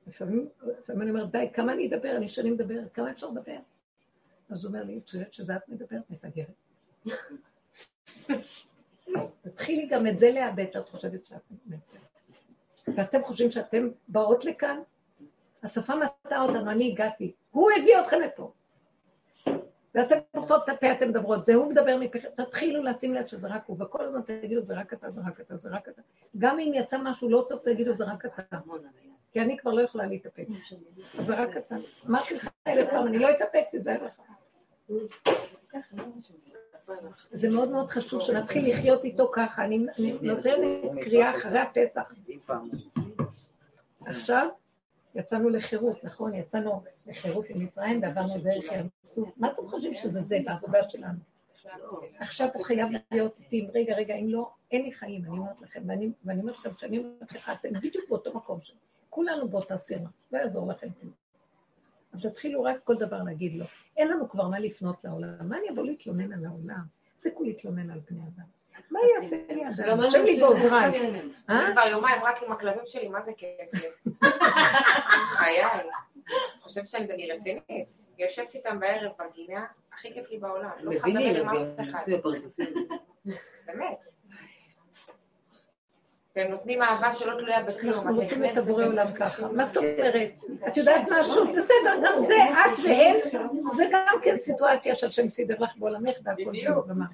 [0.09, 2.17] לפעמים, לפעמים אני אומרת, די, כמה אני אדבר?
[2.17, 3.59] אני שנים מדברת, כמה אפשר לדבר?
[4.51, 6.47] אז הוא אומר לי, חושבת שזה את מדברת, מפגרת.
[9.43, 11.81] תתחילי גם את זה לאבד, שאת חושבת שאת מדברת.
[12.97, 14.81] ואתם חושבים שאתם באות לכאן?
[15.63, 17.33] השפה מטעה אותנו, אני הגעתי.
[17.51, 18.53] הוא הביא אתכם לפה.
[19.95, 23.63] ואתם פותחות את הפה, אתם מדברות, זה הוא מדבר מפיכם, תתחילו לשים לב שזה רק
[23.67, 26.03] הוא, וכל הזמן תגידו, זה רק אתה, זה רק אתה, זה רק אתה.
[26.39, 28.43] גם אם יצא משהו לא טוב, תגידו, זה רק אתה.
[29.39, 30.47] כי אני כבר לא יכולה להתאפק.
[31.19, 31.77] אז זה רק אתה.
[32.07, 34.21] אמרתי לך אלף פעם, אני לא אתאפק, תיזהר לך.
[37.31, 39.65] זה מאוד מאוד חשוב שנתחיל לחיות איתו ככה.
[39.65, 39.87] אני
[40.23, 42.13] נותנת קריאה אחרי הפסח.
[44.07, 44.49] עכשיו
[45.15, 46.35] יצאנו לחירות, נכון?
[46.35, 49.29] יצאנו לחירות ממצרים ועברנו דרך ים סוף.
[49.37, 51.19] מה אתם חושבים שזה זה בעבודה שלנו?
[52.19, 55.61] עכשיו הוא חייב להיות איתי, עם רגע, רגע, אם לא, אין לי חיים, אני אומרת
[55.61, 56.11] לכם, ואני,
[56.41, 58.75] אומרת לכם שאני אומרת לך, אתם בדיוק באותו מקום שם.
[59.11, 61.13] כולנו באותה סירה, לא יעזור לכם כלום.
[62.13, 63.65] אז תתחילו רק כל דבר להגיד לו.
[63.97, 65.49] אין לנו כבר מה לפנות לעולם.
[65.49, 66.83] מה אני אבוא להתלונן על העולם?
[67.17, 68.45] תפסיקו להתלונן על בני אדם.
[68.91, 70.01] מה יעשה לי אדם?
[70.01, 70.93] יושב לי בעוזריי.
[71.51, 71.67] אה?
[71.67, 74.11] אני כבר יומיים רק עם הכלבים שלי, מה זה כיף לי.
[75.37, 75.65] חיי.
[75.65, 77.65] את חושבת שאני רצינית?
[78.19, 80.71] יושבת איתם בערב בגינה, הכי כיף לי בעולם.
[80.81, 82.03] לא צריכה לדבר מבינים, עם אף אחד.
[83.67, 83.99] באמת.
[86.37, 87.95] והם נותנים אהבה שלא תלויה בכלום.
[87.95, 89.49] אנחנו רוצים את הבורא עולם ככה.
[89.49, 90.31] מה זאת אומרת?
[90.69, 91.55] את יודעת משהו?
[91.57, 93.17] בסדר, גם זה, את והם,
[93.73, 96.55] זה גם כן סיטואציה שהשם סידר לך בעולמך והכל.
[96.55, 97.07] שלו גמר.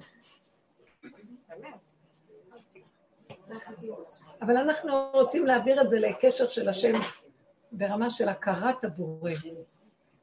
[4.41, 6.99] אבל אנחנו רוצים להעביר את זה לקשר של השם
[7.71, 9.31] ברמה של הכרת הבורא.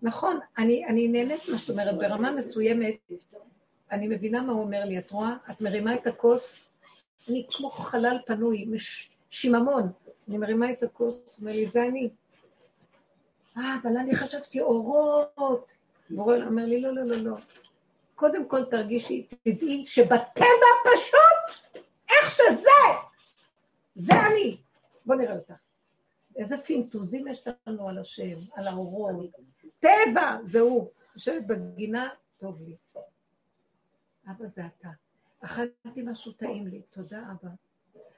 [0.03, 2.95] נכון, אני, אני נהנית מה שאת אומרת, ברמה מסוימת,
[3.93, 5.35] אני מבינה מה הוא אומר לי, את רואה?
[5.51, 6.72] את מרימה את הכוס,
[7.29, 9.93] אני כמו חלל פנוי, מש, שיממון,
[10.29, 12.11] אני מרימה את הכוס, אומר לי, זה אני.
[13.57, 15.73] אה, אבל אני חשבתי אורות.
[16.11, 17.37] בורא אומר לי, לא, לא, לא, לא.
[18.15, 22.71] קודם כל תרגישי, תדעי שבטבע פשוט, איך שזה,
[23.95, 24.57] זה אני.
[25.07, 25.55] בוא נראה אותך.
[26.37, 29.31] איזה פינטוזים יש לנו על השם, על האורות.
[29.81, 30.89] טבע, זה הוא.
[31.15, 32.09] יושבת בגינה,
[32.39, 32.77] טוב לי.
[34.31, 34.89] אבא זה אתה.
[35.45, 37.51] אכלתי משהו טעים לי, תודה אבא.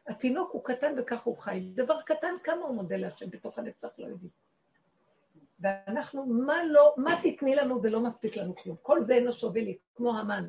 [0.06, 1.70] התינוק הוא קטן וככה הוא חי.
[1.74, 4.30] דבר קטן, כמה הוא מודה להשם בתוך הנפתח, לא יודעים.
[5.60, 8.76] ואנחנו, מה לא, מה תתני לנו ולא מספיק לנו כלום.
[8.82, 10.48] כל זה אינו שווה לי, כמו המן.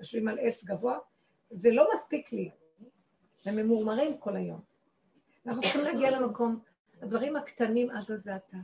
[0.00, 0.98] יושבים על עץ גבוה,
[1.62, 2.50] ולא מספיק לי.
[3.44, 4.60] הם ממורמרים כל היום.
[5.46, 6.60] אנחנו צריכים להגיע למקום,
[7.02, 8.56] הדברים הקטנים, אבא זה אתה.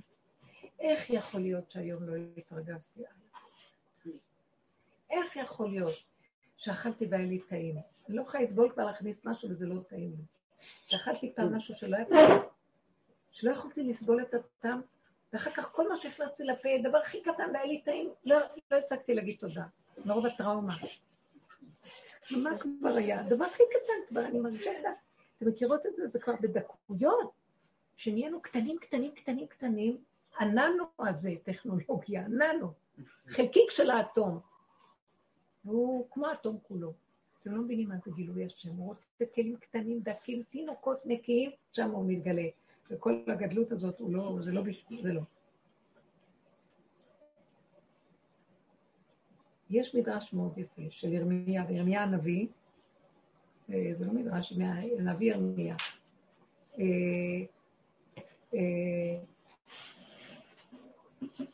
[0.80, 4.16] איך יכול להיות שהיום לא התרגשתי עליו?
[5.11, 6.11] איך יכול להיות
[6.62, 7.76] שאכלתי והיה לי טעים?
[8.08, 10.24] אני לא יכולה לסבול כבר להכניס משהו וזה לא טעים לי.
[10.86, 12.40] שאכלתי פעם משהו שלא היה טעים,
[13.30, 14.80] שלא יכולתי לסבול את הטעם,
[15.32, 18.38] ואחר כך כל מה שהכנסתי לפה, דבר הכי קטן והיה לי טעים, לא,
[18.70, 19.64] לא הפסקתי להגיד תודה,
[20.04, 20.76] מרוב הטראומה.
[22.30, 23.20] מה כבר היה?
[23.20, 24.88] הדבר הכי קטן כבר, אני מרגישה את זה.
[25.38, 26.06] אתם מכירות את זה?
[26.06, 27.32] זה כבר בדקויות,
[27.96, 29.96] שנהיינו קטנים, קטנים, קטנים, קטנים,
[30.38, 32.72] הננו הזה, טכנולוגיה, הננו,
[33.28, 34.51] חלקיק של האטום.
[35.64, 36.92] והוא כמו האטום כולו.
[37.42, 41.90] אתם לא מבינים מה זה גילוי השם, הוא רוצה כלים קטנים, דקים, תינוקות נקיים, שם
[41.90, 42.48] הוא מתגלה.
[42.90, 45.20] וכל הגדלות הזאת, הוא לא, זה לא בשביל, זה לא.
[49.70, 52.46] יש מדרש מאוד יפה של ירמיה, וירמיה הנביא,
[53.72, 54.52] אה, זה לא מדרש,
[54.98, 55.76] הנביא ירמיה.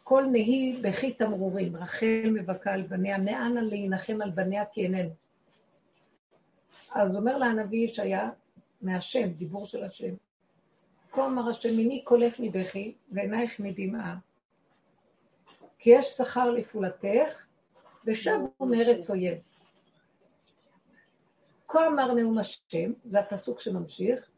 [0.05, 5.11] כל נהי בכי תמרורים, רחל מבכה על בניה, מאנה להנחם על בניה כי איננו.
[6.95, 8.31] אז אומר לה הנביא ישעיה,
[8.83, 10.15] מהשם, דיבור של השם,
[11.11, 14.17] כה אמר השם, מיני קולך מבכי ועינייך מדמעה,
[15.79, 17.47] כי יש שכר לפעולתך,
[18.05, 19.39] ושבו מארץ אויב.
[21.69, 24.31] כה אמר נאום השם, זה הפסוק שממשיך,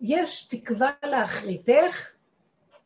[0.00, 2.08] יש תקווה לאחריתך,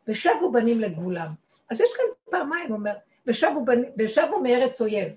[0.09, 1.33] ושבו בנים לגבולם.
[1.71, 2.95] אז יש כאן פעמיים, אומר,
[3.27, 3.83] ושבו, בנ...
[3.99, 5.13] ושבו מארץ אויב.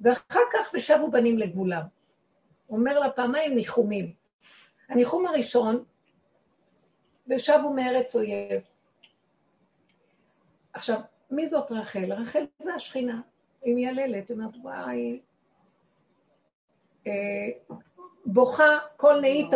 [0.00, 1.82] ואחר כך ושבו בנים לגבולם.
[2.70, 4.12] אומר לה פעמיים ניחומים.
[4.88, 5.84] הניחום הראשון,
[7.28, 8.60] ושבו מארץ אויב.
[10.72, 12.12] עכשיו, מי זאת רחל?
[12.12, 13.20] רחל זה השכינה.
[13.62, 15.20] היא מייללת, היא אומרת, וואי,
[17.06, 17.12] אה,
[18.26, 19.48] בוכה כל נאית,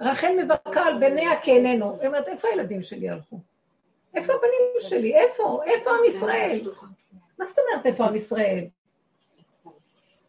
[0.00, 1.98] רחל מבכה על בניה כי איננו.
[2.00, 3.40] היא אומרת, איפה הילדים שלי הלכו?
[4.14, 5.14] איפה הבנים שלי?
[5.14, 5.62] איפה?
[5.66, 6.60] איפה עם ישראל?
[7.38, 8.64] מה זאת אומרת איפה עם ישראל?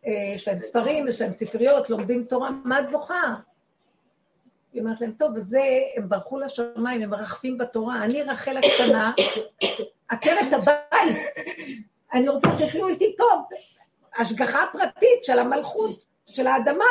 [0.07, 3.33] אה, יש להם ספרים, יש להם ספריות, לומדים תורה, מה את בוכה?
[4.73, 5.63] היא אומרת להם, טוב, וזה,
[5.95, 9.11] הם ברחו לשמיים, הם מרחפים בתורה, אני רחל הקטנה,
[10.09, 11.17] עקרת הבית,
[12.13, 13.41] אני רוצה שיחיו איתי טוב,
[14.17, 16.85] השגחה פרטית של המלכות, של האדמה,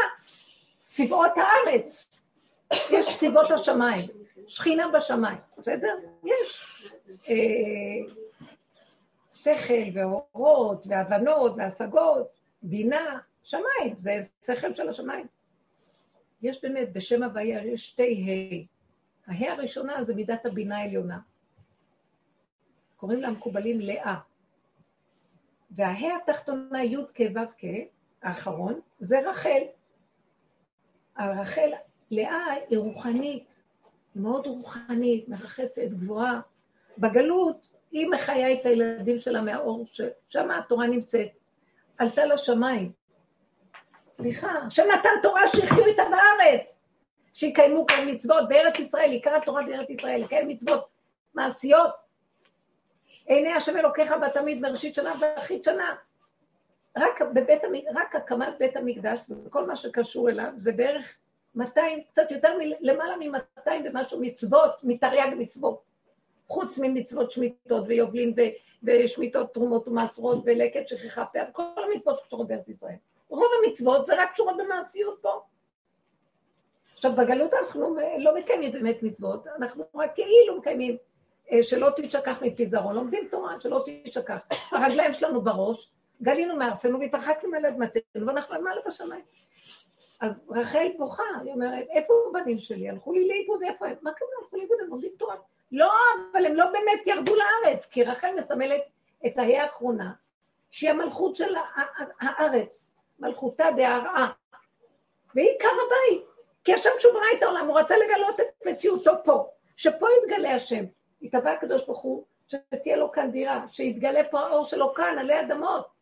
[0.85, 2.21] צבאות הארץ,
[2.73, 4.09] יש צבאות השמיים,
[4.47, 5.95] שכינה בשמיים, בסדר?
[6.25, 6.83] יש.
[7.29, 8.15] אה,
[9.33, 12.27] שכל ואורות והבנות והשגות,
[12.63, 15.27] בינה, שמיים, זה שכל של השמיים.
[16.43, 19.33] יש באמת, בשם הוויה יש שתי ה'.
[19.33, 21.19] ה' הראשונה זה מידת הבינה העליונה.
[22.97, 24.19] קוראים לה מקובלים לאה.
[25.71, 27.65] והה' התחתונה, י' כ' ו' כ',
[28.23, 29.63] האחרון, זה רחל.
[31.17, 31.71] הרחל,
[32.11, 33.45] לאה היא רוחנית,
[34.17, 36.41] מאוד רוחנית, מרחפת, גבוהה.
[36.99, 41.29] בגלות, היא מחיה את הילדים שלה מהאור, ששם התורה נמצאת.
[41.99, 42.93] עלתה לשמיים.
[44.11, 46.75] סליחה, השם נתן תורה שיחיו איתה בארץ,
[47.33, 50.89] שיקיימו כאן מצוות בארץ ישראל, עיקר התורה בארץ ישראל, לקיים מצוות
[51.35, 51.91] מעשיות.
[53.27, 55.95] עיני השם אלוקיך בתמיד מראשית שנה ואחרית שנה.
[56.97, 57.63] רק, בבית,
[57.95, 61.17] רק הקמת בית המקדש וכל מה שקשור אליו זה בערך
[61.55, 65.83] 200, קצת יותר למעלה מ-200 ומשהו מצוות, מתרי"ג מצוות.
[66.49, 68.35] חוץ ממצוות שמיטות ויובלין
[68.83, 72.95] ושמיטות תרומות ומעשרות ולקט שכחה פה, כל המצוות שקשורות בארץ ישראל.
[73.29, 75.41] רוב המצוות זה רק קשורות במעשיות פה.
[76.95, 80.97] עכשיו, בגלות אנחנו לא מקיימים באמת מצוות, אנחנו רק כאילו מקיימים
[81.53, 84.39] אה, שלא תשכח מפיזרון, לומדים תורה, שלא תשכח.
[84.71, 85.91] הרגליים שלנו בראש,
[86.23, 89.25] גלינו מארצנו והתרחקנו אל אדמתנו, ואנחנו למעלה בשמיים.
[90.21, 92.89] אז רחל בוכה, היא אומרת, איפה הבנים שלי?
[92.89, 93.95] הלכו לי לאיבוד, איפה הם?
[94.03, 94.29] מה קרה?
[94.43, 95.37] הלכו לאיבוד, הם לומדים תורה.
[95.73, 95.93] לא,
[96.33, 98.81] אבל הם לא באמת ירדו לארץ, כי רחל מסמלת
[99.27, 100.13] את ההא האחרונה,
[100.71, 101.55] שהיא המלכות של
[102.21, 104.33] הארץ, מלכותה דהרעה,
[105.35, 106.27] והיא עיקר הבית,
[106.65, 110.85] כי השם שהוא ברא את העולם, הוא רצה לגלות את מציאותו פה, שפה יתגלה השם.
[111.23, 115.98] התהווה הקדוש ברוך הוא, שתהיה לו כאן דירה, שיתגלה פה האור שלו כאן, עלי אדמות.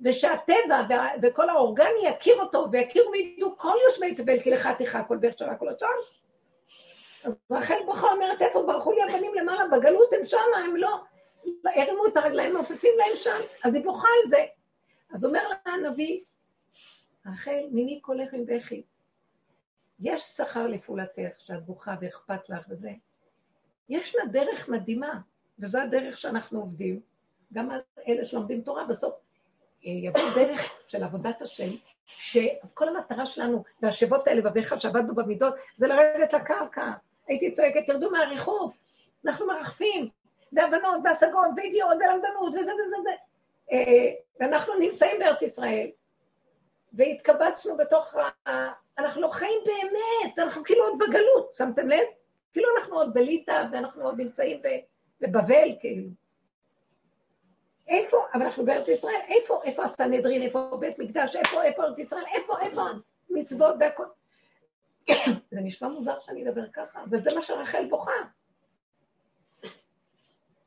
[0.00, 0.82] ושהטבע
[1.22, 5.56] וכל האורגני יכיר אותו, ויכירו וידעו כל יושבי תבל, כי לך תיכה כל בית שלה
[5.56, 5.88] כל השאר.
[7.24, 9.68] אז רחל בוכה אומרת, איפה ברחו לי הבנים למעלה?
[9.68, 11.00] בגלות הם שמה, הם לא,
[11.64, 13.40] הרימו את הרגליים, מעופפים להם שם.
[13.64, 14.44] אז היא בוכה על זה.
[15.12, 16.20] אז אומר לה הנביא,
[17.26, 18.82] רחל, מיני קולך עם בכי.
[20.00, 22.90] יש שכר לפעולתך, שאת בוכה ואכפת לך וזה.
[23.88, 25.20] יש לה דרך מדהימה,
[25.58, 27.00] וזו הדרך שאנחנו עובדים.
[27.52, 27.70] גם
[28.08, 29.14] אלה שלומדים תורה, בסוף
[30.34, 31.70] דרך של עבודת השם,
[32.06, 36.90] שכל המטרה שלנו, והשבות האלה בביך שעבדנו במידות, זה לרדת לקרקע.
[37.28, 38.74] הייתי צועקת, תרדו מהריחוף,
[39.26, 40.08] אנחנו מרחפים,
[40.52, 43.10] והבנות, והשגות, וידיעות, ולמדנות, וזה וזה וזה.
[43.72, 45.86] אה, ואנחנו נמצאים בארץ ישראל,
[46.92, 48.16] והתקבצנו בתוך
[48.46, 48.50] ה...
[48.98, 52.04] אנחנו לא חיים באמת, אנחנו כאילו עוד בגלות, שמתם לב?
[52.52, 54.60] כאילו אנחנו עוד בליטא, ואנחנו עוד נמצאים
[55.20, 56.08] בבבל, כאילו.
[57.88, 62.24] איפה, אבל אנחנו בארץ ישראל, איפה, איפה הסנהדרין, איפה בית מקדש, איפה, איפה ארץ ישראל,
[62.34, 62.82] איפה, איפה
[63.30, 64.04] מצוות והכל.
[65.50, 68.12] זה נשמע מוזר שאני אדבר ככה, אבל זה מה שרחל בוכה.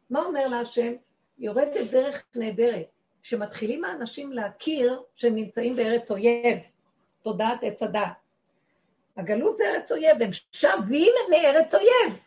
[0.09, 0.93] מה אומר לה השם?
[1.37, 2.87] יורדת דרך נהדרת,
[3.21, 6.57] שמתחילים האנשים להכיר שהם נמצאים בארץ אויב,
[7.21, 8.01] תודעת עץ הדת.
[9.17, 12.19] הגלות זה ארץ אויב, הם שבים מארץ אויב.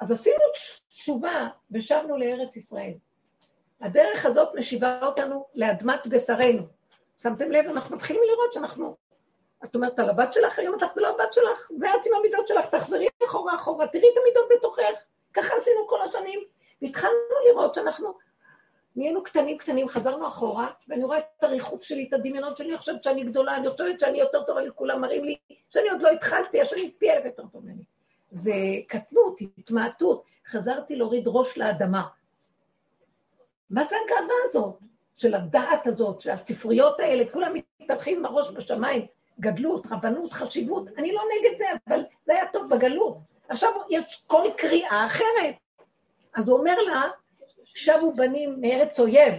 [0.00, 0.44] אז עשינו
[0.88, 2.94] תשובה ושבנו לארץ ישראל.
[3.80, 6.62] הדרך הזאת משיבה אותנו לאדמת בשרנו.
[7.22, 8.96] שמתם לב, אנחנו מתחילים לראות שאנחנו...
[9.64, 12.48] את אומרת על הבת שלך, היום אותך זה לא הבת שלך, זה את עם המידות
[12.48, 15.04] שלך, תחזרי אחורה אחורה, תראי את המידות בתוכך.
[15.32, 16.40] ככה עשינו כל השנים,
[16.82, 17.14] והתחלנו
[17.48, 18.14] לראות שאנחנו
[18.96, 23.04] נהיינו קטנים קטנים, חזרנו אחורה, ואני רואה את הריחוף שלי, את הדמיונות שלי, אני חושבת
[23.04, 25.36] שאני גדולה, אני חושבת שאני יותר טובה לכולם, מראים לי
[25.70, 27.82] שאני עוד לא התחלתי, השני פי אלף יותר טוב ממני.
[28.30, 28.52] זה
[28.86, 32.02] קטנות, התמעטות, חזרתי להוריד ראש לאדמה.
[33.70, 34.78] מה זה הגאווה הזאת?
[35.16, 39.06] של הדעת הזאת, של הספריות האלה, כולם מתפתחים עם הראש בשמיים,
[39.40, 43.16] גדלות, רבנות, חשיבות, אני לא נגד זה, אבל זה היה טוב בגלות.
[43.48, 45.54] עכשיו יש כל קריאה אחרת.
[46.34, 47.02] אז הוא אומר לה,
[47.64, 49.34] שבו בנים מארץ אויב.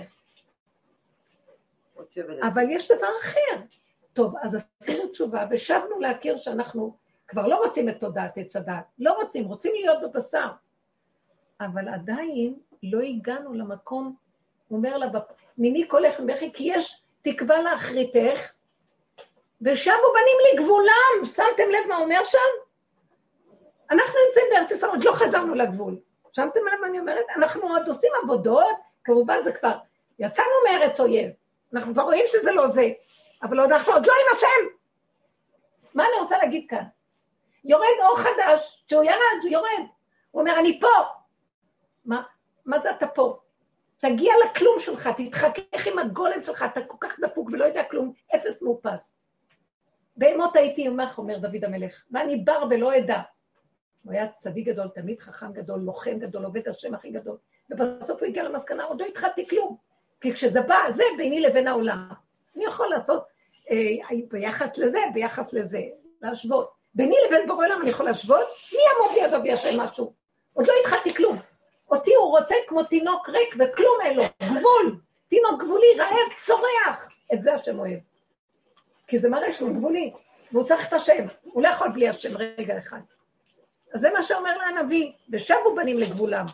[2.42, 3.62] אבל יש דבר אחר.
[4.14, 9.14] טוב, אז עשינו תשובה ושבנו להכיר שאנחנו כבר לא רוצים את תודעת עץ הדת, לא
[9.14, 10.48] רוצים, רוצים להיות בבשר.
[11.62, 14.16] אבל עדיין לא הגענו למקום,
[14.68, 18.52] הוא אומר לה, "בפ- מיני קולך מבכי, כי יש תקווה לאחריתך,
[19.62, 21.26] ושבו בנים לגבולם.
[21.26, 22.38] שמתם לב מה אומר שם?
[23.92, 25.98] אנחנו נמצאים בארץ ישראל, עוד לא חזרנו לגבול.
[26.34, 27.26] שמתם לב מה אני אומרת?
[27.36, 29.78] אנחנו עוד עושים עבודות, כמובן זה כבר,
[30.20, 31.32] יצאנו מארץ אויב,
[31.74, 32.90] אנחנו כבר רואים שזה לא זה,
[33.44, 34.76] אבל עוד אנחנו עוד לא עם השם.
[35.96, 36.84] מה אני רוצה להגיד כאן?
[37.66, 39.84] יורד אור חדש, כשהוא ירד, הוא יורד.
[40.32, 41.19] הוא אומר, אני פה.
[42.06, 42.22] מה,
[42.66, 43.40] מה זה אתה פה?
[43.98, 48.62] תגיע לכלום שלך, תתחכך עם הגולם שלך, אתה כל כך דפוק ולא יודע כלום, אפס
[48.62, 49.12] מאופס.
[50.18, 53.22] בהמות הייתי עמך, אומר דוד המלך, ואני בר ולא אדע.
[54.04, 57.38] הוא היה צדיק גדול, תמיד חכם גדול, לוחם גדול, עובד השם הכי גדול,
[57.70, 59.78] ובסוף הוא הגיע למסקנה, עוד לא התחלתי כלום.
[60.22, 62.10] כי כשזה בא, זה ביני לבין העולם.
[62.56, 63.24] אני יכול לעשות
[63.72, 65.82] אה, ביחס לזה, ביחס לזה,
[66.22, 66.72] להשוות.
[66.94, 68.48] ביני לבין בורא עולם אני יכול להשוות?
[68.74, 70.14] מי יעמוד לידו וישם משהו?
[70.54, 71.38] עוד לא התחלתי כלום.
[71.92, 75.00] אותי הוא רוצה כמו תינוק ריק וכלום אין לו, גבול.
[75.30, 77.10] תינוק גבולי, רעב, צורח.
[77.34, 78.00] את זה השם אוהב.
[79.08, 80.12] כי זה מראה שהוא גבולי,
[80.52, 81.26] והוא צריך את השם.
[81.44, 83.00] הוא לא יכול בלי השם רגע אחד.
[83.94, 86.46] אז זה מה שאומר לה הנביא, ושבו בנים לגבולם.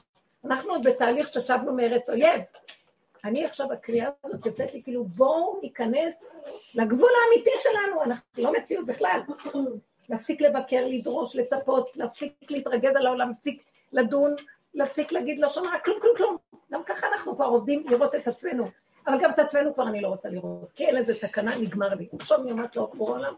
[0.45, 2.41] אנחנו עוד בתהליך ששבנו מארץ אויב.
[3.25, 6.15] אני עכשיו, הקריאה הזאת יוצאת לי כאילו, בואו ניכנס
[6.73, 9.21] לגבול האמיתי שלנו, אנחנו לא מציאות בכלל.
[10.09, 14.35] להפסיק לבקר, לדרוש, לצפות, להפסיק להתרגז על העולם, להפסיק לדון,
[14.75, 16.37] להפסיק להגיד לשון הרע, כלום, כלום, כלום.
[16.71, 18.69] גם ככה אנחנו כבר עובדים לראות את עצמנו.
[19.07, 22.07] אבל גם את עצמנו כבר אני לא רוצה לראות, כי אין איזה תקנה, נגמר לי.
[22.19, 23.33] עכשיו אני אומרת לו, בורא עולם,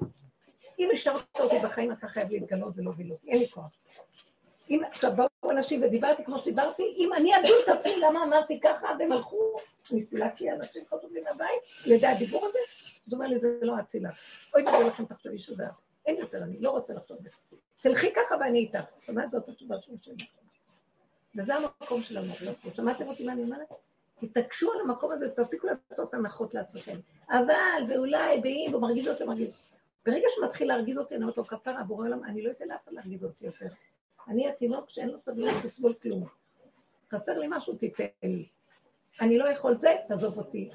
[0.80, 3.66] אם השארת אותי בחיים, אתה חייב להתגלות ולהוביל אותי, אין לי כוח.
[4.70, 8.88] אם עכשיו באו אנשים ודיברתי כמו שדיברתי, אם אני אדון את עצמי למה אמרתי ככה,
[9.00, 9.58] והם הלכו,
[9.92, 12.60] אני סילקתי אנשים חשובים מהבית, לידי הדיבור הזה,
[13.08, 14.10] אז הוא אומר לי, זה לא אצילה.
[14.56, 15.64] אוי ואבוי לכם, תחשבי שזה.
[16.06, 17.30] אין יותר, אני לא רוצה לחשוב בזה.
[17.82, 18.84] תלכי ככה ואני איתך.
[19.06, 20.16] שומעת זאת התשובה שלי.
[21.38, 22.34] וזה המקום שלנו.
[22.42, 23.68] לא שמעתם אותי מה אני אומרת?
[24.20, 27.00] תתעקשו על המקום הזה, תפסיקו לעשות הנחות לעצמכם.
[27.30, 29.50] אבל, ואולי, ואם, הוא מרגיז אותי, מרגיז.
[30.06, 32.94] ברגע שמתחיל להרגיז אותי, אני אומרת לו, כפרה, בורא עולם, אני לא אתן לאף אחד
[32.94, 33.66] להרגיז אותי יותר.
[34.28, 36.26] אני התינוק שאין לו סבלנות לסבול כלום.
[37.12, 38.48] חסר לי משהו, תיתן לי.
[39.22, 40.70] אני לא יכול זה, תעזוב אותי.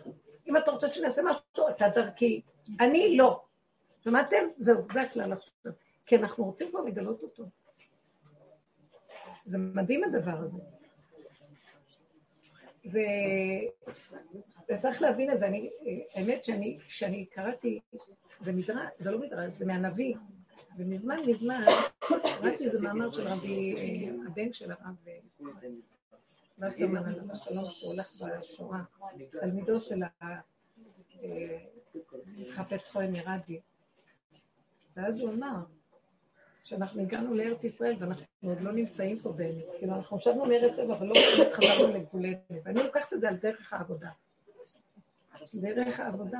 [0.47, 2.41] אם אתה רוצה שנעשה משהו, אתה דרכי.
[2.81, 3.43] אני לא.
[4.05, 4.45] שמעתם?
[4.59, 5.73] זהו, זה הכלל עכשיו.
[6.07, 7.45] כי אנחנו רוצים כבר לגלות אותו.
[9.45, 10.59] זה מדהים הדבר הזה.
[12.85, 13.01] זה,
[14.69, 15.47] זה צריך להבין את זה.
[15.47, 15.71] אני,
[16.15, 17.81] האמת שאני, כשאני קראתי,
[18.41, 20.15] זה מדרש, זה לא מדרש, זה מהנביא.
[20.77, 21.65] ומזמן מזמן
[22.01, 25.19] קראתי איזה מאמר של רבי, אה, הבן של הרב אה,
[26.59, 28.83] וסרמן עליו השלום, שהוא הולך בשואה,
[29.31, 30.39] תלמידו של אה,
[32.55, 33.61] חפץ חיים ירדי.
[34.97, 35.57] ואז הוא אמר
[36.73, 39.65] שאנחנו הגענו לארץ ישראל ואנחנו עוד לא נמצאים פה באמת.
[39.79, 42.37] כאילו, אנחנו חשבנו לארץ ישראל, אבל לא באמת חזרנו לגבולנו.
[42.65, 44.09] ואני לוקחת את זה על דרך העבודה.
[45.55, 46.39] דרך העבודה.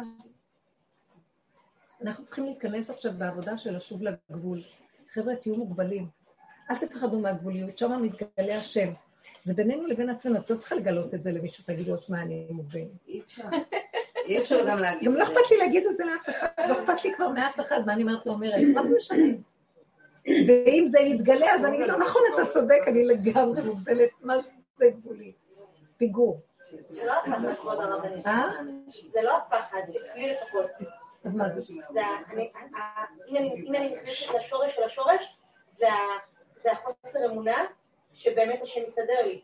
[2.03, 4.63] אנחנו צריכים להיכנס עכשיו בעבודה של לשוב לגבול.
[5.13, 6.09] חבר'ה, תהיו מוגבלים.
[6.71, 8.93] אל תפחדו מהגבוליות, שם מתגלה השם.
[9.43, 12.89] זה בינינו לבין עצמנו, את לא צריכה לגלות את זה למישהו, תגידו, תשמע, אני מוגבלת.
[13.09, 13.43] אי אפשר.
[14.27, 15.09] אי אפשר גם להגיד.
[15.09, 17.81] גם לא אכפת לי להגיד את זה לאף אחד, לא אכפת לי כבר מאף אחד,
[17.87, 19.25] מה אני אומרת לו, אומרת, מה זה משנה?
[20.27, 24.35] ואם זה יתגלה, אז אני אגיד לו, נכון, אתה צודק, אני לגמרי מוגבלת, מה
[24.77, 25.33] זה גבולי?
[25.97, 26.41] פיגור.
[26.91, 28.27] זה לא הפחד, כבוד הרבנית.
[28.27, 28.51] אה?
[29.13, 30.67] זה לא הפחד, אצלי לפחות.
[31.25, 31.61] אז מה זה?
[33.29, 35.37] אם אני נכנסת לשורש של השורש,
[35.73, 37.65] זה החוסר אמונה
[38.13, 39.41] שבאמת השם יסדר לי.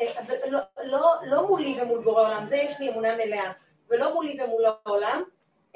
[0.00, 3.52] אה, אבל לא- לא- לא מולי ומול בורא עולם, זה יש לי אמונה מלאה,
[3.90, 5.22] ולא מולי ומול העולם,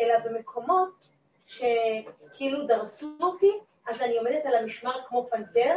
[0.01, 1.09] אלא במקומות
[1.47, 3.53] שכאילו דרסו אותי,
[3.89, 5.77] אז אני עומדת על המשמר כמו פנתר,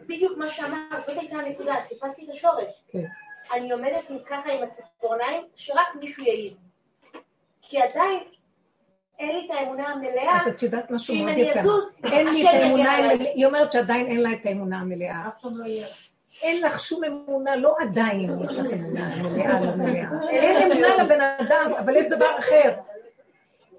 [0.00, 2.82] בדיוק מה שאמרת, זאת הייתה הנקודה, חיפשתי את השורש.
[2.92, 3.04] כן.
[3.54, 6.56] אני עומדת עם ככה עם הציפורניים, שרק מישהו יעיד.
[7.62, 8.18] כי עדיין
[9.18, 11.38] אין לי את האמונה המלאה, אז את יודעת משהו מאוד.
[11.58, 12.96] אזוז, אין לי את האמונה.
[12.96, 15.86] המלאה- היא אומרת שעדיין אין לה את האמונה המלאה, אף פעם לא יהיה.
[16.42, 20.28] אין לך שום אמונה, לא עדיין יש לך אמונה מלאה, לא מלאה.
[20.30, 22.74] אין אמונה לבן אדם, אבל יש דבר אחר.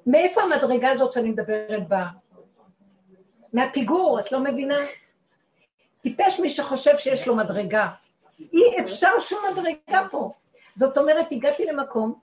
[0.08, 2.06] מאיפה המדרגה הזאת שאני מדברת בה?
[3.54, 4.80] מהפיגור, את לא מבינה?
[6.02, 7.90] טיפש מי שחושב שיש לו מדרגה.
[8.40, 10.32] אי אפשר שום מדרגה פה.
[10.76, 12.14] זאת אומרת, הגעתי למקום,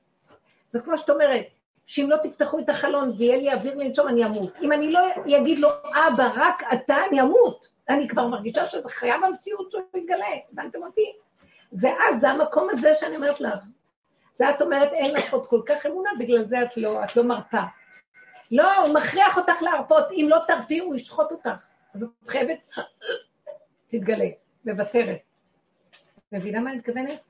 [0.70, 1.47] זה כמו שאת אומרת,
[1.87, 4.53] שאם לא תפתחו את החלון ויהיה לי אוויר לנשום, אני אמות.
[4.62, 5.01] אם אני לא
[5.39, 7.68] אגיד לו, אבא, רק אתה, אני אמות.
[7.89, 11.12] אני כבר מרגישה שזה חייב המציאות שהוא יתגלה, הבנתם אותי?
[11.72, 13.61] זה אז, זה המקום הזה שאני אומרת לך.
[14.35, 17.24] זה את אומרת, אין לך עוד כל כך אמונה, בגלל זה את לא, את לא
[17.24, 17.62] מרפה.
[18.51, 21.49] לא, הוא מכריח אותך להרפות, אם לא תרפי, הוא ישחוט אותך.
[21.94, 22.59] אז את חייבת,
[23.90, 24.28] תתגלה,
[24.64, 25.18] מוותרת.
[26.32, 27.20] מבינה מה אני מתכוונת?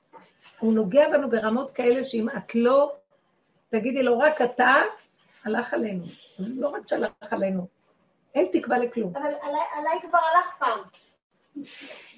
[0.59, 2.97] הוא נוגע בנו ברמות כאלה שאם את לא
[3.71, 4.75] תגידי לו, רק אתה,
[5.45, 6.05] הלך עלינו.
[6.39, 7.67] לא רק שהלך עלינו,
[8.35, 9.17] אין תקווה לכלום.
[9.17, 10.79] אבל עליי- עליי כבר הלך פעם,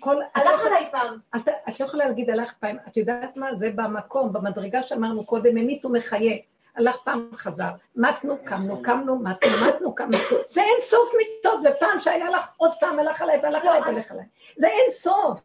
[0.01, 1.18] כל, לא הלך עליי פעם.
[1.36, 3.55] את, את לא יכולה להגיד הלך פעם, את יודעת מה?
[3.55, 6.36] זה במקום, במדרגה שאמרנו קודם, ממית ומחיה.
[6.76, 7.70] הלך פעם, חזר.
[7.96, 10.18] מתנו, קמנו, קמנו, מתנו, מתנו, קמנו.
[10.48, 14.24] זה אין סוף מיטות, ופעם שהיה לך עוד פעם, הלך עליי, והלך עליי, והלך עליי.
[14.56, 15.40] זה אין סוף.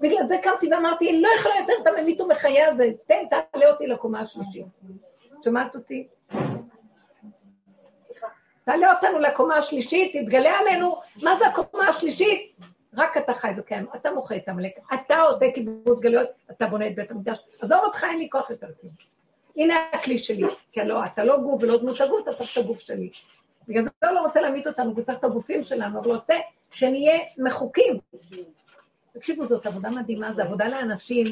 [0.00, 4.20] בגלל זה קמתי ואמרתי, לא יכולה יותר את הממית ומחיה הזה, תן, תעלה אותי לקומה
[4.20, 4.66] השלישית.
[5.44, 6.08] שומעת אותי?
[8.64, 12.56] תעלה אותנו לקומה השלישית, תתגלה עלינו, מה זה הקומה השלישית?
[12.96, 16.94] רק אתה חי וקיים, אתה מוחה את עמלק, אתה עושה קיבוץ גלויות, אתה בונה את
[16.94, 19.13] בית המקדש, עזוב אותך, אין לי כוח יותר כלום.
[19.56, 20.42] הנה הכלי שלי,
[20.72, 23.10] כי לא, אתה לא גוף ולא דמות הגוף, אתה צריך את הגוף שלי.
[23.68, 26.34] בגלל זה הוא לא רוצה להמית אותנו, הוא צריך את הגופים שלנו, אבל רוצה
[26.70, 27.98] שנהיה מחוקים.
[29.12, 31.26] תקשיבו, זאת עבודה מדהימה, זו עבודה לאנשים.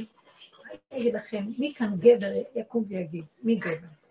[0.93, 3.25] אני אגיד לכם, מי כאן גבר יקום ויגיד?
[3.43, 4.02] מי גבר?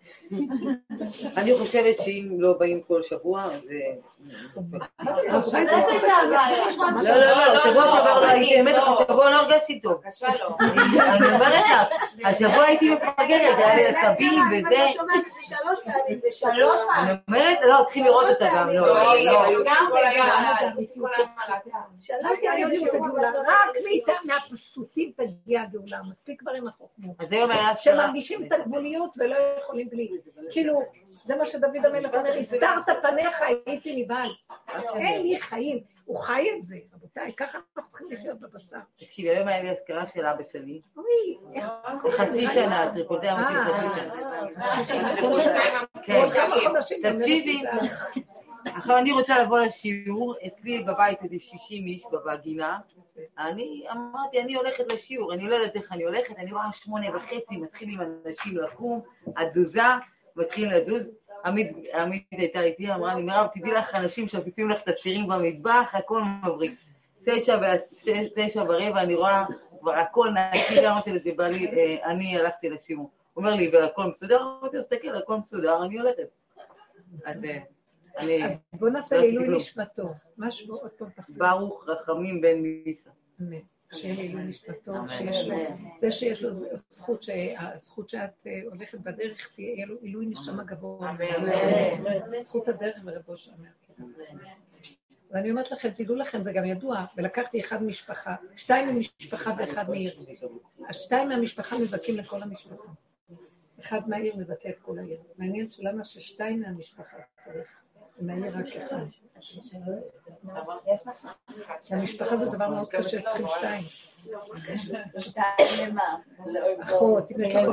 [1.36, 3.68] אני חושבת שאם לא באים כל שבוע, אז...
[5.52, 6.60] הייתה הבעיה.
[7.02, 9.92] לא, לא, לא, שבוע שעבר לא הייתי, האמת לך, השבוע לא הרגשתי טוב.
[9.92, 10.56] בבקשה לא.
[10.60, 11.88] אני אומרת לך,
[12.24, 14.84] השבוע הייתי מפגרת, היה לי עצבים וזה.
[14.84, 15.24] אני שומעת
[16.10, 19.14] את זה שלוש פעמים אני אומרת, לא, צריכים לראות אותה גם, לא, לא.
[22.82, 27.16] את הגאולה, רק מאיתה, מהפשוטים תגיע הגאולה, מספיק כבר עם החוכמות.
[27.18, 27.94] אז היום היה שרה.
[27.94, 30.08] שמרגישים את הגבוליות ולא יכולים בלי.
[30.50, 30.82] כאילו,
[31.24, 34.30] זה מה שדוד המלך אומר, הסתרת פניך, הייתי נבהל.
[34.94, 35.80] אין לי חיים.
[36.04, 38.76] הוא חי את זה, רבותיי, ככה אנחנו צריכים לחיות בבשר.
[38.98, 40.80] תקשיבי, היום היה לי אזכרה של אבא שלי.
[40.96, 41.66] אוי, איך...
[42.10, 45.14] חצי שנה, טריקוטי אבא שלי אה, חצי שנה.
[45.68, 47.18] אה, כן.
[47.18, 47.62] תקשיבי,
[48.64, 52.78] עכשיו אני רוצה לבוא לשיעור, אצלי בבית איזה 60 איש בווגינה.
[53.38, 57.56] אני אמרתי, אני הולכת לשיעור, אני לא יודעת איך אני הולכת, אני רואה שמונה וחצי,
[57.56, 59.00] מתחילים אנשים לקום,
[59.36, 59.82] התזוזה,
[60.36, 61.08] מתחילים לזוז.
[61.44, 65.90] עמית עמית הייתה איתי, אמרה לי, מירב, תדעי לך, אנשים שופפים לך את הצירים במטבח,
[65.92, 66.72] הכל מבריק.
[67.24, 67.76] תשע
[68.34, 69.44] תשע ורבע, אני רואה
[69.80, 73.10] כבר הכל נקי, אמרתי לזה, בעלי, אה, אני הלכתי לשיעור.
[73.32, 74.42] הוא אומר לי, והכל מסודר?
[74.42, 76.28] אמרתי, תסתכל, הכל מסודר, אני הולכת.
[77.24, 77.58] אז אה,
[78.44, 79.56] אז בואו נעשה לא לעילוי.
[79.56, 80.14] נשמתו.
[80.38, 81.38] משהו עוד פעם תחזור.
[81.38, 83.10] ברוך רחמים בן מיסה.
[83.40, 83.56] אמן.
[83.94, 85.56] שיהיה לעילוי נשמתו, שיש לו,
[86.00, 86.50] זה שיש לו
[86.88, 91.16] זכות, שהזכות שאת אה, הולכת בדרך, תהיה לו עילוי נשמה גבוה.
[92.42, 93.68] זכות הדרך ורבו שאומר.
[95.30, 100.24] ואני אומרת לכם, תדעו לכם, זה גם ידוע, ולקחתי אחד משפחה, שתיים ממשפחה ואחד מעיר.
[100.88, 102.92] השתיים מהמשפחה מזכים לכל המשפחה.
[103.80, 105.20] אחד מהעיר מבטא את כל העיר.
[105.38, 107.81] מעניין שלמה ששתיים מהמשפחה צריך,
[108.18, 108.96] ומהעיר רק אחד.
[111.90, 113.84] המשפחה זה דבר מאוד קשה, צריכים שתיים.
[115.18, 116.16] שתיים למה?
[116.82, 117.64] אחות, אם יש לך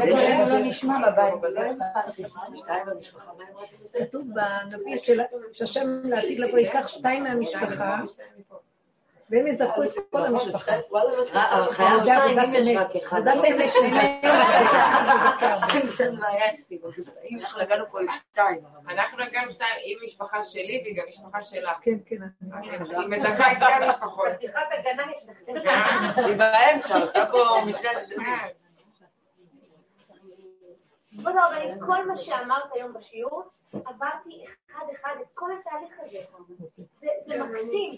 [0.49, 1.33] לא נשמע בבית.
[3.99, 5.21] כתוב בנביא של-
[5.53, 8.01] שהשם לעתיד לבוא ייקח שתיים מהמשפחה,
[9.29, 10.71] והם יזכו את כל המשפחה.
[11.31, 12.77] אבל חייב שתיים, אם יש.
[12.77, 13.27] רק אחד.
[13.27, 13.99] עבודת אמת שזה.
[17.39, 18.61] אנחנו הגענו פה לשתיים.
[18.89, 21.73] אנחנו הגענו שתיים עם משפחה שלי והיא גם משפחה שלה.
[21.81, 22.15] כן, כן.
[22.63, 24.27] היא מזכה את שתי המשפחות.
[24.37, 25.37] פתיחת הגנה יש לך.
[26.17, 28.25] היא באמצע, עושה פה משני הצדדים.
[31.17, 33.43] כבוד הרבנית, כל מה שאמרת היום בשיעור,
[33.73, 36.19] עברתי אחד-אחד את כל התהליך הזה.
[37.01, 37.95] זה- זה מקסים.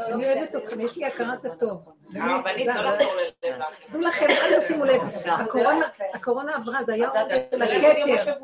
[0.00, 1.88] אני אוהבת אתכם, יש לי הכרת הטוב.
[2.16, 3.60] הרבנית זה- לא לחזור ללב.
[3.92, 8.34] דעו לכם, אל תשימו לב, הקורונה- הקורונה עברה, זה היה אור של הכתר,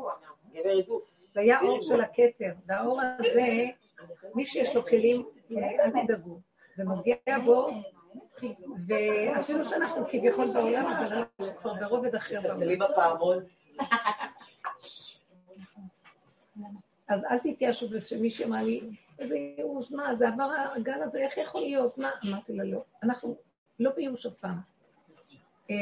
[1.33, 3.65] זה היה אור של הכתר, והאור הזה,
[4.35, 5.25] מי שיש לו כלים,
[5.57, 6.39] אה, אל תדאגו,
[6.77, 7.15] זה נוגע
[7.45, 7.69] בו,
[8.87, 12.75] ואפילו שאנחנו כביכול בעולם, אבל אנחנו כבר ברובד אחר צלצלי.
[12.75, 13.43] בפעמון.
[17.09, 18.81] אז אל תתייאשו, ושמישהי אמרה לי,
[19.19, 21.97] איזה ייאוש, מה, זה עבר הגל הזה, איך יכול להיות?
[21.97, 22.09] מה?
[22.25, 22.83] אמרתי לה, לא.
[23.03, 23.35] אנחנו
[23.79, 24.57] לא בייאוש אף פעם.
[25.71, 25.75] אה,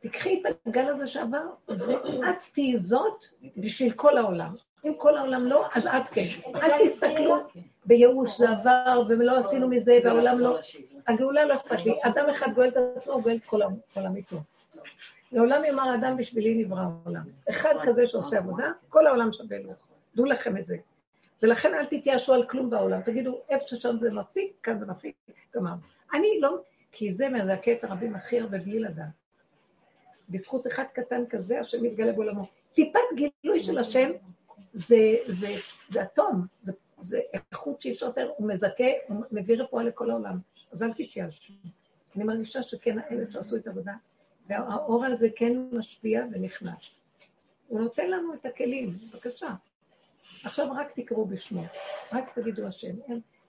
[0.00, 3.24] תקחי את הגל הזה שעבר, ואת תהיי זאת
[3.56, 4.54] בשביל כל העולם.
[4.84, 6.22] אם כל העולם לא, אז את כן.
[6.54, 7.36] אל תסתכלו
[7.84, 10.58] בייאוש, זה עבר, ולא עשינו מזה, והעולם לא...
[11.08, 11.98] הגאולה לא אכפת לי.
[12.02, 14.36] אדם אחד גואל את עצמו, גואל את כל העולם איתו.
[15.32, 17.22] לעולם יאמר האדם בשבילי נברא העולם.
[17.50, 19.72] אחד כזה שעושה עבודה, כל העולם שווה לו.
[20.16, 20.76] דעו לכם את זה.
[21.42, 23.02] ולכן אל תתייאשו על כלום בעולם.
[23.02, 25.16] תגידו, איפה ששם זה מפסיק, כאן זה מפסיק,
[25.56, 25.74] גמר.
[26.14, 26.56] אני לא,
[26.92, 29.06] כי זה מזכה את הרבים הכי הרבה בלי לדעת.
[30.28, 32.46] בזכות אחד קטן כזה, השם מתגלה בעולמו.
[32.74, 34.10] טיפת גילוי של השם
[34.74, 35.48] זה, זה,
[35.88, 40.38] זה אטום, זה, זה איכות שאי אפשר יותר, הוא מזכה, הוא מביא רפואה לכל העולם.
[40.72, 41.52] אז אל תתייאשו.
[42.16, 43.92] אני מרגישה שכן, האלה שעשו את העבודה,
[44.48, 47.00] והאור הזה כן משפיע ונכנס.
[47.68, 49.50] הוא נותן לנו את הכלים, בבקשה.
[50.44, 51.62] עכשיו רק תקראו בשמו,
[52.12, 52.94] רק תגידו השם.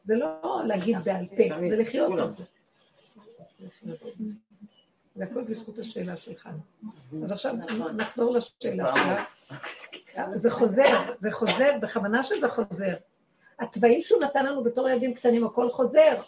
[0.03, 2.43] זה לא להגיד בעל פה, זה לחיות את זה.
[5.15, 6.49] זה הכל בזכות השאלה שלך.
[7.23, 7.53] אז עכשיו
[7.95, 9.23] נחזור לשאלה שלה.
[10.35, 12.93] זה חוזר, זה חוזר, בכוונה שזה חוזר.
[13.59, 16.21] התוואים שהוא נתן לנו בתור ילדים קטנים, הכל חוזר.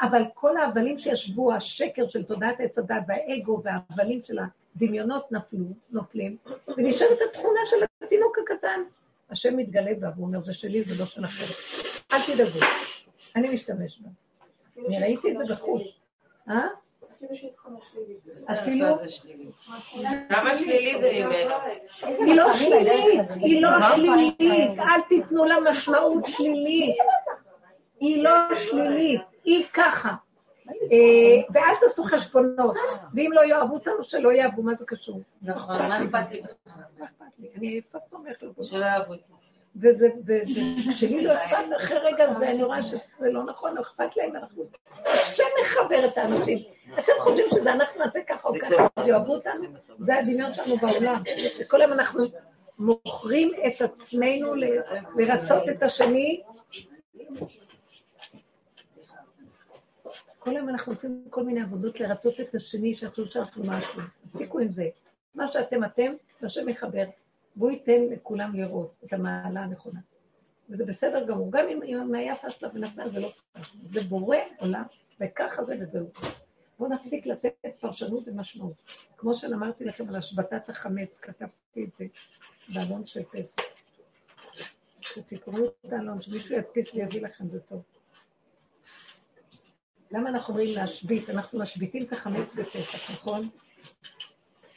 [0.00, 4.38] אבל כל ההבלים שישבו, השקר של תודעת עץ הדת והאגו וההבלים של
[4.76, 6.36] הדמיונות נפלו, נופלים,
[6.76, 8.80] ונשארת התכונה של התינוק הקטן.
[9.32, 11.44] השם מתגלה בה, והוא אומר, זה שלי, זה לא שלכם.
[12.12, 12.58] אל תדאגו,
[13.36, 14.08] אני משתמש בה.
[14.86, 15.82] אני ראיתי את זה בחוץ.
[16.48, 16.66] אה?
[18.44, 18.86] אפילו,
[20.28, 21.54] כמה שלילי זה ממנו.
[22.26, 26.96] היא לא שלילית, היא לא שלילית, אל תיתנו לה משמעות שלילית.
[28.00, 30.14] היא לא שלילית, היא ככה.
[30.68, 32.76] אה, ואל תעשו חשבונות,
[33.14, 35.20] ואם לא יאהבו אותנו, שלא יאהבו, מה זה קשור?
[35.42, 36.42] נכון, מה אכפת לי?
[37.56, 38.64] אני עייפה סומכת לבוא.
[38.64, 39.22] שלא יאהבו אותי.
[39.76, 44.36] וזה, וכשלי לא אכפת, אחרי רגע זה, אני רואה שזה לא נכון, לא אכפת להם,
[44.36, 44.64] אנחנו...
[45.04, 46.58] השם מחבר את האנשים.
[46.94, 49.64] אתם חושבים שזה אנחנו נעשה ככה או ככה, אז יאהבו אותנו?
[49.98, 51.22] זה הדמיון שלנו בעולם.
[51.60, 52.24] וכל היום אנחנו
[52.78, 54.54] מוכרים את עצמנו
[55.16, 56.42] לרצות את השני.
[60.42, 64.02] כל היום אנחנו עושים כל מיני עבודות לרצות את השני, שיחשוב שאנחנו משהו.
[64.22, 64.88] תפסיקו עם זה.
[65.34, 66.12] מה שאתם אתם,
[66.42, 67.04] והשם יחבר.
[67.56, 70.00] והוא ייתן לכולם לראות את המעלה הנכונה.
[70.70, 73.62] וזה בסדר גמור, גם אם, אם המעיה פשלה ונפלה, זה לא פשלה.
[73.92, 74.82] זה בורא עולם,
[75.20, 76.10] וככה זה וזהו.
[76.78, 78.82] בואו נפסיק לתת פרשנות ומשמעות.
[79.16, 82.04] כמו שאמרתי לכם על השבתת החמץ, כתבתי את זה
[82.74, 83.62] באלון של פסח.
[85.00, 87.82] שתקראו את האלון, שמישהו ידפיס ויביא לכם, זה טוב.
[90.12, 91.30] למה אנחנו אומרים להשבית?
[91.30, 93.48] אנחנו משביתים את החמץ בפסח, נכון?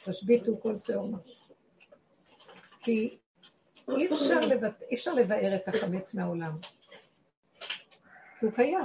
[0.04, 1.12] תשביתו כל שאור
[2.80, 3.18] כי
[3.88, 4.82] אי אפשר, לבט...
[4.90, 6.52] אי אפשר לבאר את החמץ מהעולם.
[8.40, 8.84] הוא קיים.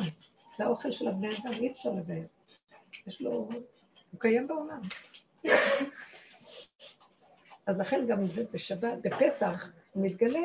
[0.57, 2.23] זה האוכל של הבני אדם, אי אפשר לבאר.
[3.07, 3.49] יש לו...
[4.11, 4.82] הוא קיים בעולם.
[7.65, 8.19] אז לכן גם
[8.53, 10.40] בשבת, בפסח, הוא מתגלה,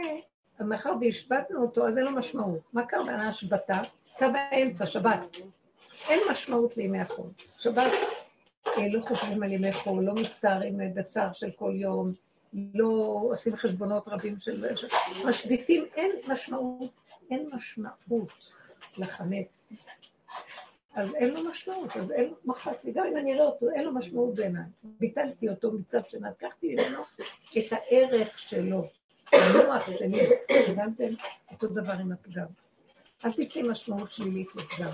[0.60, 2.60] מאחר והשבתנו אותו, אז אין לו משמעות.
[2.72, 3.80] מה קרה בהשבתה?
[4.18, 5.36] קו האמצע, שבת.
[6.08, 7.26] אין משמעות לימי החול.
[7.58, 7.92] שבת
[8.66, 12.12] אה, לא חושבים על ימי חול, לא מצטערים בצער של כל יום,
[12.74, 14.66] לא עושים חשבונות רבים של...
[15.24, 16.90] משביתים, אין משמעות,
[17.30, 18.28] אין משמעות
[18.96, 19.68] לחמץ.
[20.94, 23.84] אז אין לו משמעות, אז אין לו מחק לי, גם אם אני אראה אותו, אין
[23.84, 24.62] לו משמעות בעיניי.
[24.82, 27.02] ביטלתי אותו מצד שנה, לקחתי ממנו
[27.58, 28.84] את הערך שלו,
[29.32, 30.26] המוח שלי,
[30.68, 31.08] הבנתם?
[31.52, 32.46] אותו דבר עם הפגם.
[33.24, 34.90] אל תתני משמעות שלילית לפגם.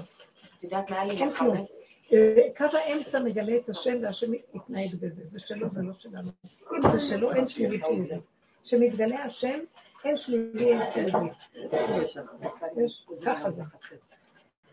[0.62, 1.30] את יודעת כלום.
[1.30, 1.68] בחמץ?
[2.12, 5.24] אה, קו האמצע מגלה את השם והשם יתנהג בזה.
[5.24, 6.30] זה שלו, זה לא שלנו.
[6.76, 8.14] אם זה שלו, אין שלילי חיובי.
[8.64, 9.58] כשמתגלה השם,
[10.04, 11.28] אין שלילי, אין חיובי.
[13.24, 13.62] ככה זה.